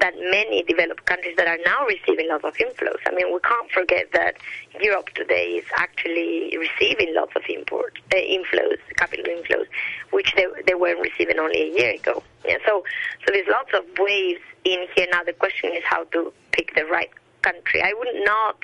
that 0.00 0.14
many 0.18 0.62
developed 0.64 1.06
countries 1.06 1.36
that 1.36 1.46
are 1.46 1.58
now 1.64 1.86
receiving 1.86 2.28
lots 2.28 2.44
of 2.44 2.54
inflows. 2.54 2.98
I 3.06 3.14
mean, 3.14 3.32
we 3.32 3.38
can't 3.40 3.70
forget 3.70 4.10
that 4.12 4.36
Europe 4.80 5.10
today 5.14 5.52
is 5.52 5.64
actually 5.76 6.56
receiving 6.58 7.14
lots 7.14 7.32
of 7.36 7.42
import 7.48 7.98
uh, 8.12 8.16
inflows, 8.16 8.78
capital 8.96 9.24
inflows, 9.26 9.66
which 10.10 10.34
they 10.34 10.46
they 10.66 10.74
weren't 10.74 11.00
receiving 11.00 11.38
only 11.38 11.62
a 11.62 11.78
year 11.78 11.94
ago. 11.94 12.22
Yeah, 12.44 12.56
so 12.66 12.82
so 13.24 13.32
there's 13.32 13.48
lots 13.48 13.72
of 13.72 13.84
waves 13.98 14.40
in 14.64 14.86
here. 14.96 15.06
Now 15.12 15.22
the 15.22 15.32
question 15.32 15.72
is 15.72 15.84
how 15.84 16.04
to 16.04 16.32
pick 16.50 16.74
the 16.74 16.84
right 16.86 17.10
country. 17.44 17.82
I 17.82 17.92
would 17.98 18.14
not 18.24 18.56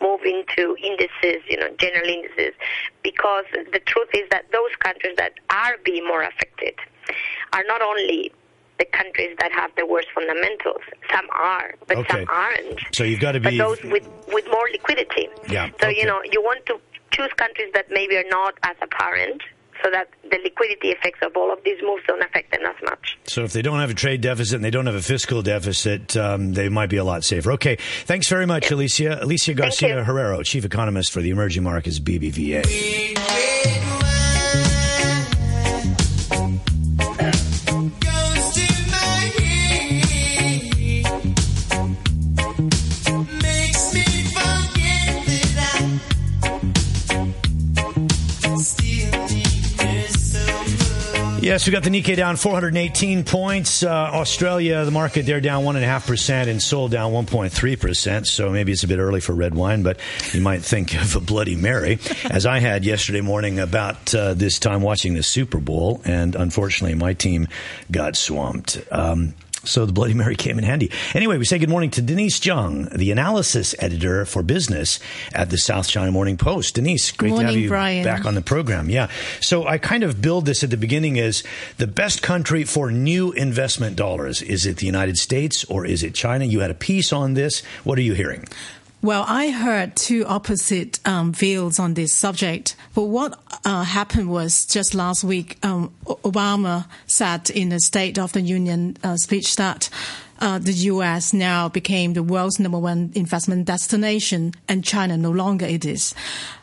move 0.00 0.20
into 0.24 0.76
indices, 0.82 1.42
you 1.48 1.56
know, 1.56 1.70
general 1.78 2.08
indices, 2.08 2.54
because 3.02 3.44
the 3.72 3.80
truth 3.80 4.10
is 4.14 4.26
that 4.30 4.44
those 4.52 4.74
countries 4.80 5.14
that 5.16 5.32
are 5.50 5.76
being 5.84 6.06
more 6.06 6.22
affected 6.22 6.74
are 7.52 7.64
not 7.66 7.80
only 7.82 8.32
the 8.78 8.84
countries 8.84 9.36
that 9.40 9.50
have 9.52 9.70
the 9.76 9.86
worst 9.86 10.08
fundamentals. 10.14 10.82
Some 11.10 11.26
are, 11.32 11.74
but 11.86 11.98
okay. 11.98 12.08
some 12.10 12.26
aren't. 12.28 12.80
So 12.92 13.02
you've 13.04 13.20
got 13.20 13.32
to 13.32 13.40
be 13.40 13.58
but 13.58 13.64
those 13.64 13.82
with 13.84 14.08
with 14.28 14.46
more 14.46 14.68
liquidity. 14.70 15.28
Yeah. 15.48 15.70
So 15.80 15.88
okay. 15.88 15.98
you 15.98 16.06
know 16.06 16.20
you 16.32 16.40
want 16.42 16.64
to 16.66 16.80
choose 17.10 17.32
countries 17.36 17.70
that 17.74 17.86
maybe 17.90 18.16
are 18.16 18.28
not 18.28 18.54
as 18.62 18.76
apparent 18.80 19.42
so 19.82 19.90
that 19.90 20.08
the 20.30 20.38
liquidity 20.42 20.88
effects 20.88 21.20
of 21.22 21.36
all 21.36 21.52
of 21.52 21.62
these 21.64 21.78
moves 21.82 22.02
don't 22.06 22.22
affect 22.22 22.52
them 22.52 22.60
as 22.66 22.76
much. 22.84 23.18
So 23.24 23.44
if 23.44 23.52
they 23.52 23.62
don't 23.62 23.80
have 23.80 23.90
a 23.90 23.94
trade 23.94 24.20
deficit 24.20 24.56
and 24.56 24.64
they 24.64 24.70
don't 24.70 24.86
have 24.86 24.94
a 24.94 25.02
fiscal 25.02 25.42
deficit, 25.42 26.16
um, 26.16 26.54
they 26.54 26.68
might 26.68 26.90
be 26.90 26.96
a 26.96 27.04
lot 27.04 27.24
safer. 27.24 27.52
Okay, 27.52 27.76
thanks 28.04 28.28
very 28.28 28.46
much, 28.46 28.70
yeah. 28.70 28.76
Alicia. 28.76 29.18
Alicia 29.22 29.54
Garcia 29.54 30.04
Herrero, 30.04 30.44
Chief 30.44 30.64
Economist 30.64 31.12
for 31.12 31.20
the 31.20 31.30
Emerging 31.30 31.62
Markets 31.62 31.98
BBVA. 31.98 33.97
Yes, 51.48 51.66
we 51.66 51.72
got 51.72 51.82
the 51.82 51.88
Nikkei 51.88 52.14
down 52.14 52.36
418 52.36 53.24
points. 53.24 53.82
Uh, 53.82 53.88
Australia, 53.88 54.84
the 54.84 54.90
market 54.90 55.24
there 55.24 55.40
down 55.40 55.64
1.5%, 55.64 56.46
and 56.46 56.62
Seoul 56.62 56.88
down 56.88 57.10
1.3%. 57.12 58.26
So 58.26 58.50
maybe 58.50 58.72
it's 58.72 58.84
a 58.84 58.86
bit 58.86 58.98
early 58.98 59.20
for 59.20 59.32
red 59.32 59.54
wine, 59.54 59.82
but 59.82 59.98
you 60.34 60.42
might 60.42 60.60
think 60.60 60.94
of 60.94 61.16
a 61.16 61.20
Bloody 61.20 61.56
Mary, 61.56 62.00
as 62.24 62.44
I 62.44 62.58
had 62.58 62.84
yesterday 62.84 63.22
morning 63.22 63.60
about 63.60 64.14
uh, 64.14 64.34
this 64.34 64.58
time 64.58 64.82
watching 64.82 65.14
the 65.14 65.22
Super 65.22 65.56
Bowl. 65.56 66.02
And 66.04 66.34
unfortunately, 66.34 66.96
my 66.96 67.14
team 67.14 67.48
got 67.90 68.14
swamped. 68.14 68.82
Um, 68.90 69.32
so 69.68 69.86
the 69.86 69.92
Bloody 69.92 70.14
Mary 70.14 70.36
came 70.36 70.58
in 70.58 70.64
handy. 70.64 70.90
Anyway, 71.14 71.38
we 71.38 71.44
say 71.44 71.58
good 71.58 71.68
morning 71.68 71.90
to 71.90 72.02
Denise 72.02 72.44
Jung, 72.44 72.86
the 72.86 73.10
analysis 73.10 73.74
editor 73.78 74.24
for 74.24 74.42
business 74.42 74.98
at 75.32 75.50
the 75.50 75.58
South 75.58 75.88
China 75.88 76.10
Morning 76.10 76.36
Post. 76.36 76.74
Denise, 76.74 77.12
great 77.12 77.30
morning, 77.30 77.46
to 77.46 77.52
have 77.52 77.62
you 77.62 77.68
Brian. 77.68 78.04
back 78.04 78.24
on 78.24 78.34
the 78.34 78.42
program. 78.42 78.90
Yeah. 78.90 79.08
So 79.40 79.66
I 79.66 79.78
kind 79.78 80.02
of 80.02 80.20
build 80.22 80.46
this 80.46 80.64
at 80.64 80.70
the 80.70 80.76
beginning 80.76 81.18
as 81.18 81.42
the 81.76 81.86
best 81.86 82.22
country 82.22 82.64
for 82.64 82.90
new 82.90 83.32
investment 83.32 83.96
dollars. 83.96 84.42
Is 84.42 84.66
it 84.66 84.78
the 84.78 84.86
United 84.86 85.16
States 85.18 85.64
or 85.64 85.84
is 85.84 86.02
it 86.02 86.14
China? 86.14 86.44
You 86.44 86.60
had 86.60 86.70
a 86.70 86.74
piece 86.74 87.12
on 87.12 87.34
this. 87.34 87.62
What 87.84 87.98
are 87.98 88.02
you 88.02 88.14
hearing? 88.14 88.44
Well, 89.00 89.24
I 89.28 89.50
heard 89.50 89.94
two 89.94 90.26
opposite 90.26 90.98
um, 91.06 91.32
views 91.32 91.78
on 91.78 91.94
this 91.94 92.12
subject. 92.12 92.74
But 92.96 93.04
what 93.04 93.38
uh, 93.64 93.84
happened 93.84 94.28
was 94.28 94.66
just 94.66 94.92
last 94.92 95.22
week, 95.22 95.56
um, 95.64 95.94
Obama 96.04 96.86
said 97.06 97.48
in 97.50 97.68
the 97.68 97.78
State 97.78 98.18
of 98.18 98.32
the 98.32 98.40
Union 98.40 98.96
uh, 99.04 99.16
speech 99.16 99.54
that 99.54 99.88
uh, 100.40 100.58
the 100.58 100.72
U.S. 100.72 101.32
now 101.32 101.68
became 101.68 102.12
the 102.12 102.22
world's 102.22 102.60
number 102.60 102.78
one 102.78 103.12
investment 103.14 103.66
destination, 103.66 104.54
and 104.68 104.84
China 104.84 105.16
no 105.16 105.30
longer 105.30 105.66
it 105.66 105.84
is. 105.84 106.14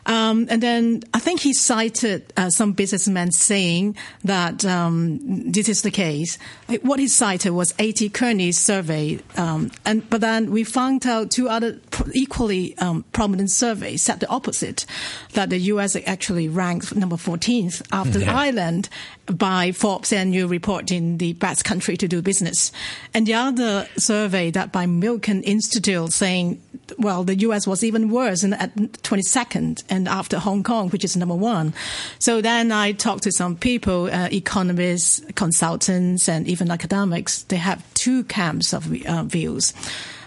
Um, 0.06 0.46
and 0.48 0.62
then 0.62 1.02
I 1.12 1.18
think 1.18 1.40
he 1.40 1.52
cited 1.52 2.32
uh, 2.36 2.48
some 2.50 2.72
businessmen 2.72 3.32
saying 3.32 3.96
that 4.24 4.64
um, 4.64 5.50
this 5.50 5.68
is 5.68 5.82
the 5.82 5.90
case. 5.90 6.38
What 6.82 6.98
he 6.98 7.08
cited 7.08 7.52
was 7.52 7.74
A.T. 7.78 8.08
Kearney's 8.10 8.58
survey, 8.58 9.18
um, 9.36 9.70
and 9.84 10.08
but 10.08 10.20
then 10.20 10.50
we 10.50 10.64
found 10.64 11.06
out 11.06 11.30
two 11.30 11.48
other 11.48 11.72
equally 12.12 12.76
um, 12.78 13.04
prominent 13.12 13.50
survey 13.50 13.96
said 13.96 14.20
the 14.20 14.28
opposite, 14.28 14.86
that 15.32 15.50
the 15.50 15.58
U.S. 15.58 15.96
actually 16.06 16.48
ranked 16.48 16.94
number 16.94 17.16
14th 17.16 17.82
after 17.92 18.20
Yeah. 18.20 18.36
Ireland 18.36 18.88
by 19.26 19.72
Forbes 19.72 20.12
annual 20.12 20.48
report 20.48 20.92
in 20.92 21.18
the 21.18 21.32
best 21.34 21.64
country 21.64 21.96
to 21.96 22.06
do 22.08 22.22
business. 22.22 22.70
And 23.12 23.26
the 23.26 23.34
other 23.34 23.88
survey 23.96 24.50
that 24.52 24.70
by 24.72 24.86
Milken 24.86 25.42
Institute 25.44 26.12
saying, 26.12 26.62
well, 26.98 27.24
the 27.24 27.34
U.S. 27.36 27.66
was 27.66 27.82
even 27.82 28.10
worse 28.10 28.44
and 28.44 28.54
at 28.54 28.74
22nd 28.76 29.82
and 29.90 30.06
after 30.08 30.38
Hong 30.38 30.62
Kong, 30.62 30.90
which 30.90 31.04
is 31.04 31.16
number 31.16 31.34
one. 31.34 31.74
So 32.18 32.40
then 32.40 32.70
I 32.70 32.92
talked 32.92 33.24
to 33.24 33.32
some 33.32 33.56
people, 33.56 34.04
uh, 34.12 34.28
economists, 34.30 35.20
consultants, 35.34 36.28
and 36.28 36.46
even 36.46 36.70
academics. 36.70 37.42
They 37.44 37.56
have 37.56 37.82
two 37.94 38.22
camps 38.24 38.72
of 38.72 38.92
uh, 39.06 39.24
views. 39.24 39.72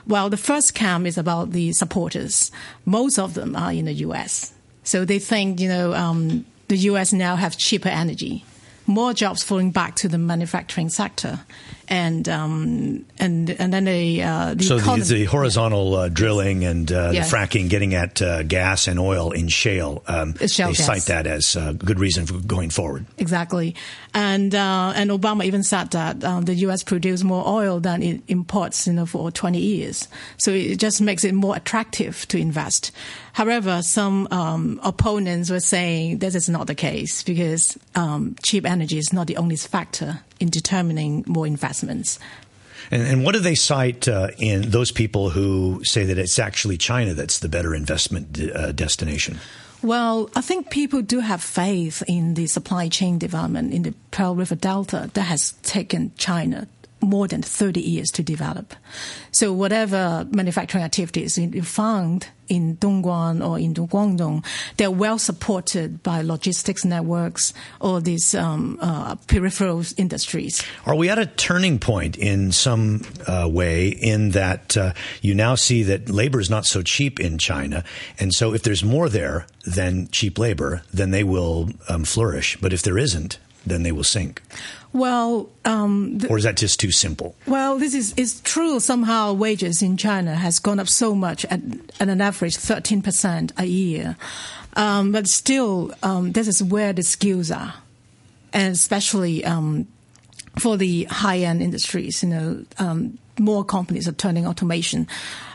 Well, 0.09 0.31
the 0.31 0.37
first 0.37 0.73
camp 0.73 1.05
is 1.05 1.19
about 1.19 1.51
the 1.51 1.71
supporters. 1.71 2.51
Most 2.83 3.19
of 3.19 3.35
them 3.35 3.55
are 3.55 3.71
in 3.71 3.85
the 3.85 3.93
U.S. 3.93 4.51
So 4.83 5.05
they 5.05 5.19
think, 5.19 5.59
you 5.59 5.69
know, 5.69 5.93
um, 5.93 6.45
the 6.67 6.77
U.S. 6.77 7.13
now 7.13 7.35
have 7.35 7.55
cheaper 7.57 7.89
energy, 7.89 8.43
more 8.87 9.13
jobs 9.13 9.43
falling 9.43 9.69
back 9.69 9.95
to 9.97 10.07
the 10.07 10.17
manufacturing 10.17 10.89
sector, 10.89 11.41
and 11.87 12.27
um, 12.27 13.05
and 13.19 13.49
and 13.49 13.73
then 13.73 13.85
the, 13.85 14.23
uh, 14.23 14.53
the 14.53 14.63
so 14.63 14.77
the, 14.77 15.03
the 15.03 15.25
horizontal 15.25 15.95
uh, 15.95 16.09
drilling 16.09 16.63
and 16.63 16.91
uh, 16.91 17.11
Yes. 17.13 17.29
the 17.29 17.35
fracking, 17.37 17.69
getting 17.69 17.93
at 17.95 18.21
uh, 18.21 18.43
gas 18.43 18.87
and 18.87 18.99
oil 18.99 19.31
in 19.31 19.47
shale, 19.47 20.03
um, 20.07 20.35
shale 20.47 20.67
they 20.69 20.73
gas. 20.75 20.85
cite 20.85 21.03
that 21.05 21.27
as 21.27 21.55
a 21.55 21.73
good 21.73 21.99
reason 21.99 22.25
for 22.25 22.35
going 22.39 22.69
forward. 22.69 23.05
Exactly, 23.17 23.75
and 24.13 24.53
uh, 24.55 24.93
and 24.95 25.09
Obama 25.11 25.43
even 25.45 25.63
said 25.63 25.91
that 25.91 26.23
um, 26.23 26.45
the 26.45 26.53
U.S. 26.65 26.83
produces 26.83 27.23
more 27.23 27.45
oil 27.47 27.79
than 27.79 28.01
it 28.03 28.21
imports, 28.27 28.87
you 28.87 28.93
know, 28.93 29.05
for 29.05 29.31
20 29.31 29.59
years. 29.59 30.07
So 30.37 30.51
it 30.51 30.77
just 30.77 31.01
makes 31.01 31.23
it 31.23 31.33
more 31.33 31.55
attractive 31.55 32.27
to 32.29 32.37
invest. 32.37 32.91
However, 33.33 33.81
some 33.81 34.27
um, 34.31 34.79
opponents 34.83 35.49
were 35.49 35.59
saying 35.61 36.17
this 36.19 36.35
is 36.35 36.49
not 36.49 36.67
the 36.67 36.75
case 36.75 37.23
because 37.23 37.77
um, 37.95 38.35
cheap 38.43 38.65
energy 38.65 38.97
is 38.97 39.13
not 39.13 39.27
the 39.27 39.37
only 39.37 39.55
factor 39.55 40.19
in 40.39 40.49
determining 40.49 41.23
more 41.27 41.47
investments. 41.47 42.19
And, 42.91 43.03
and 43.03 43.23
what 43.23 43.33
do 43.33 43.39
they 43.39 43.55
cite 43.55 44.07
uh, 44.07 44.29
in 44.37 44.69
those 44.69 44.91
people 44.91 45.29
who 45.29 45.81
say 45.83 46.05
that 46.05 46.17
it's 46.17 46.39
actually 46.39 46.77
China 46.77 47.13
that's 47.13 47.39
the 47.39 47.49
better 47.49 47.75
investment 47.75 48.39
uh, 48.39 48.71
destination? 48.71 49.39
Well, 49.81 50.29
I 50.35 50.41
think 50.41 50.69
people 50.69 51.01
do 51.01 51.19
have 51.19 51.41
faith 51.41 52.03
in 52.07 52.33
the 52.33 52.47
supply 52.47 52.89
chain 52.89 53.17
development 53.17 53.73
in 53.73 53.83
the 53.83 53.93
Pearl 54.11 54.35
River 54.35 54.55
Delta 54.55 55.09
that 55.13 55.21
has 55.21 55.53
taken 55.63 56.11
China 56.17 56.67
more 57.01 57.27
than 57.27 57.41
30 57.41 57.81
years 57.81 58.09
to 58.11 58.23
develop. 58.23 58.73
So 59.31 59.53
whatever 59.53 60.27
manufacturing 60.31 60.83
activities 60.83 61.37
you 61.37 61.61
found 61.61 62.27
in 62.47 62.77
Dongguan 62.77 63.47
or 63.47 63.59
in 63.59 63.73
Guangdong, 63.73 64.43
they're 64.77 64.91
well 64.91 65.19
supported 65.19 66.01
by 66.03 66.21
logistics 66.21 66.83
networks 66.83 67.53
or 67.79 68.01
these 68.01 68.33
um, 68.35 68.77
uh, 68.81 69.15
peripheral 69.27 69.83
industries. 69.97 70.63
Are 70.85 70.95
we 70.95 71.09
at 71.09 71.19
a 71.19 71.27
turning 71.27 71.79
point 71.79 72.17
in 72.17 72.51
some 72.51 73.01
uh, 73.27 73.47
way 73.49 73.89
in 73.89 74.31
that 74.31 74.75
uh, 74.75 74.93
you 75.21 75.35
now 75.35 75.55
see 75.55 75.83
that 75.83 76.09
labor 76.09 76.39
is 76.39 76.49
not 76.49 76.65
so 76.65 76.81
cheap 76.81 77.19
in 77.19 77.37
China? 77.37 77.83
And 78.19 78.33
so 78.33 78.53
if 78.53 78.63
there's 78.63 78.83
more 78.83 79.09
there 79.09 79.45
than 79.65 80.09
cheap 80.09 80.39
labor, 80.39 80.81
then 80.91 81.11
they 81.11 81.23
will 81.23 81.69
um, 81.87 82.03
flourish. 82.03 82.57
But 82.59 82.73
if 82.73 82.81
there 82.81 82.97
isn't, 82.97 83.37
then 83.65 83.83
they 83.83 83.91
will 83.91 84.03
sink. 84.03 84.41
Well, 84.91 85.49
um, 85.65 86.17
the, 86.17 86.29
Or 86.29 86.37
is 86.37 86.43
that 86.45 86.57
just 86.57 86.79
too 86.79 86.91
simple? 86.91 87.35
Well, 87.45 87.77
this 87.77 87.93
is 87.93 88.13
is 88.17 88.41
true. 88.41 88.79
Somehow, 88.79 89.33
wages 89.33 89.81
in 89.81 89.97
China 89.97 90.35
has 90.35 90.59
gone 90.59 90.79
up 90.79 90.87
so 90.87 91.13
much 91.13 91.45
at, 91.45 91.59
at 91.99 92.09
an 92.09 92.21
average 92.21 92.55
thirteen 92.55 93.01
percent 93.01 93.51
a 93.57 93.65
year, 93.65 94.17
um, 94.75 95.11
but 95.11 95.27
still, 95.27 95.93
um, 96.01 96.31
this 96.31 96.47
is 96.47 96.63
where 96.63 96.91
the 96.93 97.03
skills 97.03 97.51
are, 97.51 97.75
and 98.51 98.73
especially 98.73 99.45
um, 99.45 99.85
for 100.57 100.75
the 100.75 101.03
high 101.03 101.39
end 101.39 101.61
industries. 101.61 102.23
You 102.23 102.29
know, 102.29 102.65
um, 102.79 103.19
more 103.37 103.63
companies 103.63 104.07
are 104.07 104.13
turning 104.13 104.47
automation. 104.47 105.07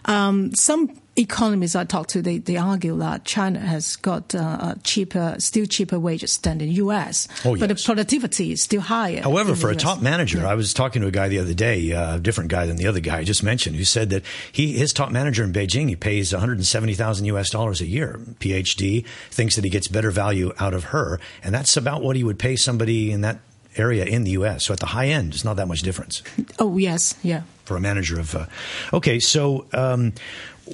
Um, 0.05 0.55
some 0.55 0.97
economists 1.17 1.77
I 1.77 1.85
talk 1.85 2.09
to, 2.09 2.23
they, 2.23 2.39
they 2.39 2.57
argue 2.57 2.99
that 2.99 3.25
China 3.25 3.61
has 3.61 3.97
got 3.97 4.35
uh, 4.35 4.75
cheaper, 4.83 5.37
still 5.39 5.67
cheaper 5.67 5.99
wages 5.99 6.39
than 6.39 6.59
the 6.59 6.67
U.S. 6.67 7.29
Oh, 7.45 7.57
But 7.57 7.69
the 7.69 7.77
productivity 7.77 8.53
is 8.53 8.63
still 8.63 8.81
higher. 8.81 9.23
However, 9.23 9.55
for 9.55 9.71
a 9.71 9.77
top 9.77 10.03
manager, 10.03 10.47
I 10.47 10.55
was 10.55 10.75
talking 10.75 11.03
to 11.03 11.09
a 11.09 11.13
guy 11.13 11.29
the 11.29 11.39
other 11.39 11.55
day, 11.55 11.93
uh, 11.93 12.17
a 12.17 12.21
different 12.21 12.51
guy 12.51 12.67
than 12.67 12.77
the 12.77 12.87
other 12.87 13.01
guy 13.01 13.19
I 13.19 13.25
just 13.25 13.43
mentioned, 13.43 13.77
who 13.77 13.85
said 13.85 14.11
that 14.11 14.25
he 14.51 14.73
his 14.73 14.93
top 14.93 15.11
manager 15.11 15.45
in 15.45 15.53
Beijing 15.53 15.89
he 15.89 15.97
pays 15.97 16.33
170,000 16.33 17.27
U.S. 17.27 17.51
dollars 17.51 17.81
a 17.81 17.87
year, 17.87 18.21
PhD, 18.41 19.07
thinks 19.31 19.57
that 19.57 19.65
he 19.65 19.71
gets 19.71 19.89
better 19.89 20.11
value 20.11 20.53
out 20.59 20.75
of 20.75 20.85
her, 20.85 21.21
and 21.43 21.55
that's 21.55 21.77
about 21.77 22.03
what 22.03 22.17
he 22.17 22.25
would 22.25 22.39
pay 22.39 22.57
somebody 22.57 23.13
in 23.13 23.21
that 23.21 23.39
area 23.77 24.05
in 24.05 24.25
the 24.25 24.31
U.S. 24.33 24.65
So 24.65 24.73
at 24.73 24.81
the 24.81 24.87
high 24.87 25.09
end, 25.09 25.35
it's 25.35 25.45
not 25.45 25.57
that 25.57 25.67
much 25.67 25.83
difference 25.83 26.23
Oh 26.61 26.79
yes, 26.79 27.17
yeah. 27.23 27.43
for 27.65 27.77
a 27.77 27.81
manager 27.81 28.21
of. 28.21 28.35
Uh, 28.35 28.47
okay, 28.93 29.19
so 29.19 29.67
um, 29.73 30.13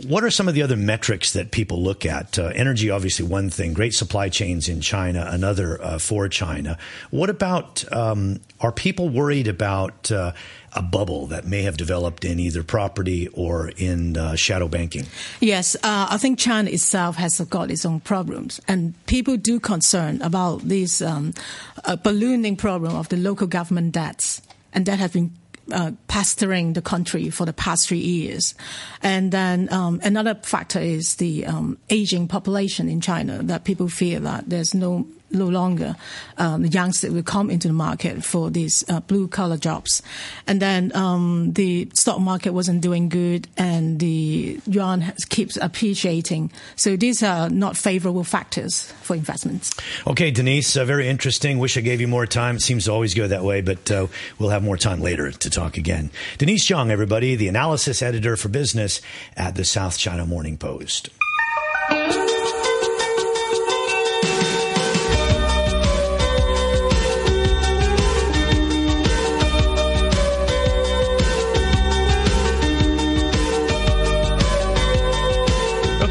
what 0.07 0.23
are 0.23 0.31
some 0.31 0.47
of 0.49 0.55
the 0.55 0.63
other 0.63 0.77
metrics 0.77 1.33
that 1.33 1.51
people 1.51 1.83
look 1.83 2.07
at? 2.07 2.39
Uh, 2.39 2.47
energy, 2.55 2.91
obviously, 2.91 3.27
one 3.27 3.51
thing. 3.51 3.73
Great 3.73 3.95
supply 3.95 4.29
chains 4.29 4.69
in 4.69 4.81
China, 4.81 5.29
another 5.31 5.83
uh, 5.83 5.99
for 5.99 6.29
China. 6.29 6.79
What 7.11 7.31
about? 7.31 7.91
Um, 7.93 8.41
are 8.61 8.73
people 8.73 9.09
worried 9.09 9.49
about 9.49 10.13
uh, 10.13 10.33
a 10.75 10.83
bubble 10.83 11.27
that 11.29 11.45
may 11.45 11.63
have 11.63 11.77
developed 11.77 12.25
in 12.25 12.39
either 12.39 12.63
property 12.63 13.29
or 13.29 13.71
in 13.77 14.17
uh, 14.17 14.37
shadow 14.37 14.69
banking? 14.69 15.07
Yes, 15.41 15.75
uh, 15.77 16.07
I 16.11 16.19
think 16.19 16.39
China 16.39 16.71
itself 16.71 17.17
has 17.17 17.41
got 17.41 17.71
its 17.71 17.85
own 17.85 18.01
problems, 18.01 18.61
and 18.69 18.95
people 19.07 19.37
do 19.37 19.59
concern 19.59 20.23
about 20.23 20.61
this 20.61 21.03
um, 21.03 21.35
ballooning 22.03 22.57
problem 22.57 22.95
of 22.95 23.09
the 23.09 23.17
local 23.17 23.47
government 23.47 23.93
debts, 23.93 24.43
and 24.73 24.87
that 24.87 24.99
has 24.99 25.13
been 25.13 25.33
uh, 25.73 25.93
the 26.73 26.83
country 26.83 27.31
for 27.31 27.45
the 27.45 27.53
past 27.53 27.89
three 27.89 27.99
years. 27.99 28.55
And 29.03 29.33
then 29.33 29.73
um, 29.73 30.01
another 30.03 30.35
factor 30.35 30.79
is 30.81 31.17
the 31.17 31.47
um, 31.47 31.79
aging 31.89 32.29
population 32.29 32.89
in 32.89 33.01
China 33.01 33.43
that 33.45 33.65
people 33.65 33.89
fear 33.89 34.21
that 34.21 34.49
there's 34.49 34.75
no 34.75 35.07
no 35.31 35.47
longer 35.47 35.97
um, 36.41 36.63
the 36.63 36.69
youngsters 36.69 37.11
will 37.11 37.23
come 37.23 37.51
into 37.51 37.69
the 37.69 37.75
market 37.75 38.25
for 38.25 38.51
these 38.51 38.85
uh, 38.89 39.01
blue 39.01 39.29
collar 39.29 39.57
jobs. 39.57 40.03
And 40.47 40.61
then 40.61 40.95
um, 40.97 41.53
the 41.53 41.89
stock 41.95 42.21
market 42.21 42.53
wasn't 42.53 42.81
doing 42.81 43.09
good 43.09 43.47
and 43.57 44.01
the 44.01 44.61
yuan 44.67 45.03
has, 45.03 45.25
keeps 45.27 45.57
appreciating. 45.57 46.51
So 46.77 46.97
these 46.97 47.23
are 47.23 47.51
not 47.51 47.77
favorable 47.77 48.25
factors 48.25 48.93
for 49.03 49.15
investments. 49.15 49.73
Okay, 50.07 50.31
Denise, 50.31 50.77
uh, 50.77 50.85
very 50.85 51.09
interesting. 51.09 51.59
Wish 51.59 51.77
I 51.77 51.83
gave 51.83 52.01
you 52.01 52.09
more 52.09 52.27
time. 52.27 52.57
It 52.57 52.63
seems 52.63 52.87
to 52.87 52.93
always 52.93 53.15
go 53.15 53.29
that 53.29 53.45
way, 53.45 53.61
but 53.61 53.91
uh, 53.91 54.07
we'll 54.39 54.51
have 54.51 54.63
more 54.63 54.79
time 54.79 55.01
later 55.01 55.31
to 55.31 55.51
talk 55.51 55.77
again. 55.77 56.11
Denise 56.39 56.69
Young, 56.71 56.91
everybody, 56.91 57.37
the 57.37 57.49
analysis 57.49 58.03
editor 58.03 58.37
for 58.37 58.49
business 58.49 59.01
at 59.37 59.55
the 59.55 59.65
South 59.65 59.99
China 59.99 60.27
Morning 60.27 60.57
Post. 60.57 61.11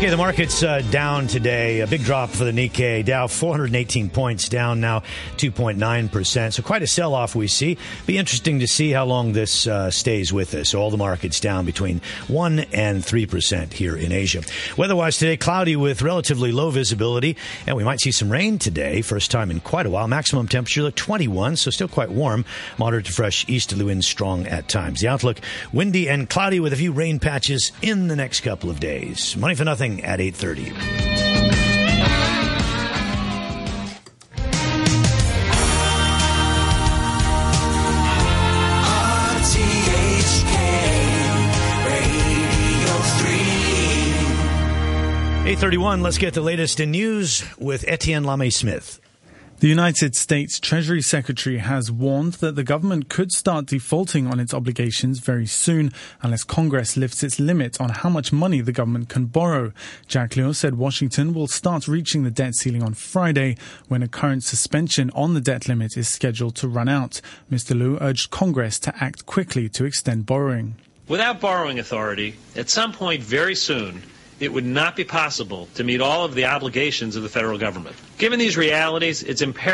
Okay, 0.10 0.16
the 0.16 0.24
market's 0.24 0.64
uh, 0.64 0.82
down 0.90 1.28
today. 1.28 1.82
A 1.82 1.86
big 1.86 2.04
drop 2.04 2.32
for 2.32 2.44
the 2.44 2.52
Nikkei. 2.52 3.06
Dow 3.06 3.28
418 3.28 4.10
points 4.10 4.50
down 4.50 4.82
now 4.82 5.02
2.9%. 5.38 6.52
So 6.52 6.64
quite 6.64 6.82
a 6.82 6.88
sell 6.88 7.14
off 7.14 7.36
we 7.36 7.48
see. 7.48 7.78
Be 8.08 8.18
interesting 8.18 8.60
to 8.62 8.68
see 8.68 8.90
how 8.90 9.06
long 9.06 9.34
this 9.34 9.68
uh, 9.68 9.92
stays 9.92 10.34
with 10.34 10.56
us. 10.56 10.74
All 10.74 10.90
the 10.90 10.98
markets 10.98 11.40
down 11.40 11.64
between 11.64 12.02
1 12.28 12.58
and 12.74 13.04
3% 13.04 13.72
here 13.72 13.96
in 13.96 14.12
Asia. 14.12 14.42
Weather-wise 14.78 15.20
today, 15.20 15.38
cloudy 15.38 15.76
with 15.76 16.02
relatively 16.02 16.52
low 16.52 16.72
visibility. 16.72 17.38
And 17.68 17.78
we 17.78 17.84
might 17.84 18.02
see 18.02 18.12
some 18.12 18.32
rain 18.32 18.58
today. 18.58 19.04
First 19.04 19.30
time 19.30 19.52
in 19.52 19.60
quite 19.60 19.86
a 19.86 19.92
while. 19.92 20.08
Maximum 20.08 20.48
temperature 20.48 20.82
look 20.82 20.96
21, 20.96 21.56
so 21.56 21.70
still 21.70 21.88
quite 21.88 22.10
warm. 22.10 22.46
Moderate 22.80 23.06
to 23.06 23.12
fresh 23.12 23.48
easterly 23.48 23.86
winds 23.86 24.08
strong 24.08 24.48
at 24.48 24.68
times. 24.68 25.02
The 25.02 25.08
outlook 25.08 25.38
windy 25.72 26.10
and 26.10 26.28
cloudy 26.28 26.60
with 26.60 26.74
a 26.74 26.78
few 26.78 26.94
rain 26.94 27.20
patches 27.20 27.72
in 27.84 28.08
the 28.08 28.16
next 28.16 28.42
couple 28.42 28.72
of 28.72 28.80
days. 28.80 29.38
Money 29.38 29.54
for 29.54 29.66
nothing 29.66 29.99
at 30.04 30.20
8:30. 30.20 31.10
Eight 45.50 45.58
thirty-one. 45.58 46.04
Let's 46.04 46.20
get 46.20 46.36
the 46.36 46.42
latest 46.42 46.80
in 46.80 46.92
news 46.92 47.44
with 47.58 47.84
Etienne 47.88 48.24
Lame 48.24 48.52
Smith. 48.52 49.00
The 49.60 49.68
United 49.68 50.16
States 50.16 50.58
Treasury 50.58 51.02
Secretary 51.02 51.58
has 51.58 51.92
warned 51.92 52.36
that 52.36 52.56
the 52.56 52.64
government 52.64 53.10
could 53.10 53.30
start 53.34 53.66
defaulting 53.66 54.26
on 54.26 54.40
its 54.40 54.54
obligations 54.54 55.20
very 55.20 55.46
soon 55.46 55.92
unless 56.22 56.46
Congress 56.46 56.96
lifts 56.96 57.24
its 57.24 57.42
limit 57.42 57.82
on 57.82 57.90
how 57.90 58.08
much 58.08 58.32
money 58.32 58.62
the 58.62 58.72
government 58.72 59.10
can 59.10 59.26
borrow. 59.26 59.74
Jack 60.08 60.38
Lew 60.38 60.54
said 60.54 60.76
Washington 60.76 61.34
will 61.34 61.50
start 61.50 61.90
reaching 61.90 62.24
the 62.24 62.32
debt 62.32 62.56
ceiling 62.56 62.82
on 62.82 62.94
Friday 62.94 63.58
when 63.90 64.02
a 64.02 64.08
current 64.08 64.46
suspension 64.46 65.12
on 65.14 65.34
the 65.34 65.42
debt 65.42 65.68
limit 65.68 65.98
is 65.98 66.08
scheduled 66.08 66.56
to 66.56 66.70
run 66.70 66.88
out. 66.88 67.20
Mr. 67.52 67.78
Lew 67.78 67.98
urged 68.00 68.30
Congress 68.30 68.80
to 68.80 68.96
act 69.04 69.26
quickly 69.26 69.68
to 69.68 69.84
extend 69.84 70.26
borrowing. 70.26 70.76
Without 71.10 71.42
borrowing 71.42 71.80
authority, 71.80 72.36
at 72.56 72.70
some 72.70 72.94
point 72.94 73.22
very 73.22 73.56
soon, 73.56 74.04
it 74.40 74.54
would 74.54 74.66
not 74.66 74.96
be 74.96 75.04
possible 75.04 75.68
to 75.76 75.84
meet 75.84 76.02
all 76.02 76.26
of 76.26 76.34
the 76.34 76.46
obligations 76.46 77.16
of 77.16 77.24
the 77.24 77.30
federal 77.30 77.58
government. 77.58 77.96
Given 78.18 78.40
these 78.40 78.58
realities, 78.58 79.24
it's 79.24 79.42
imperative 79.42 79.70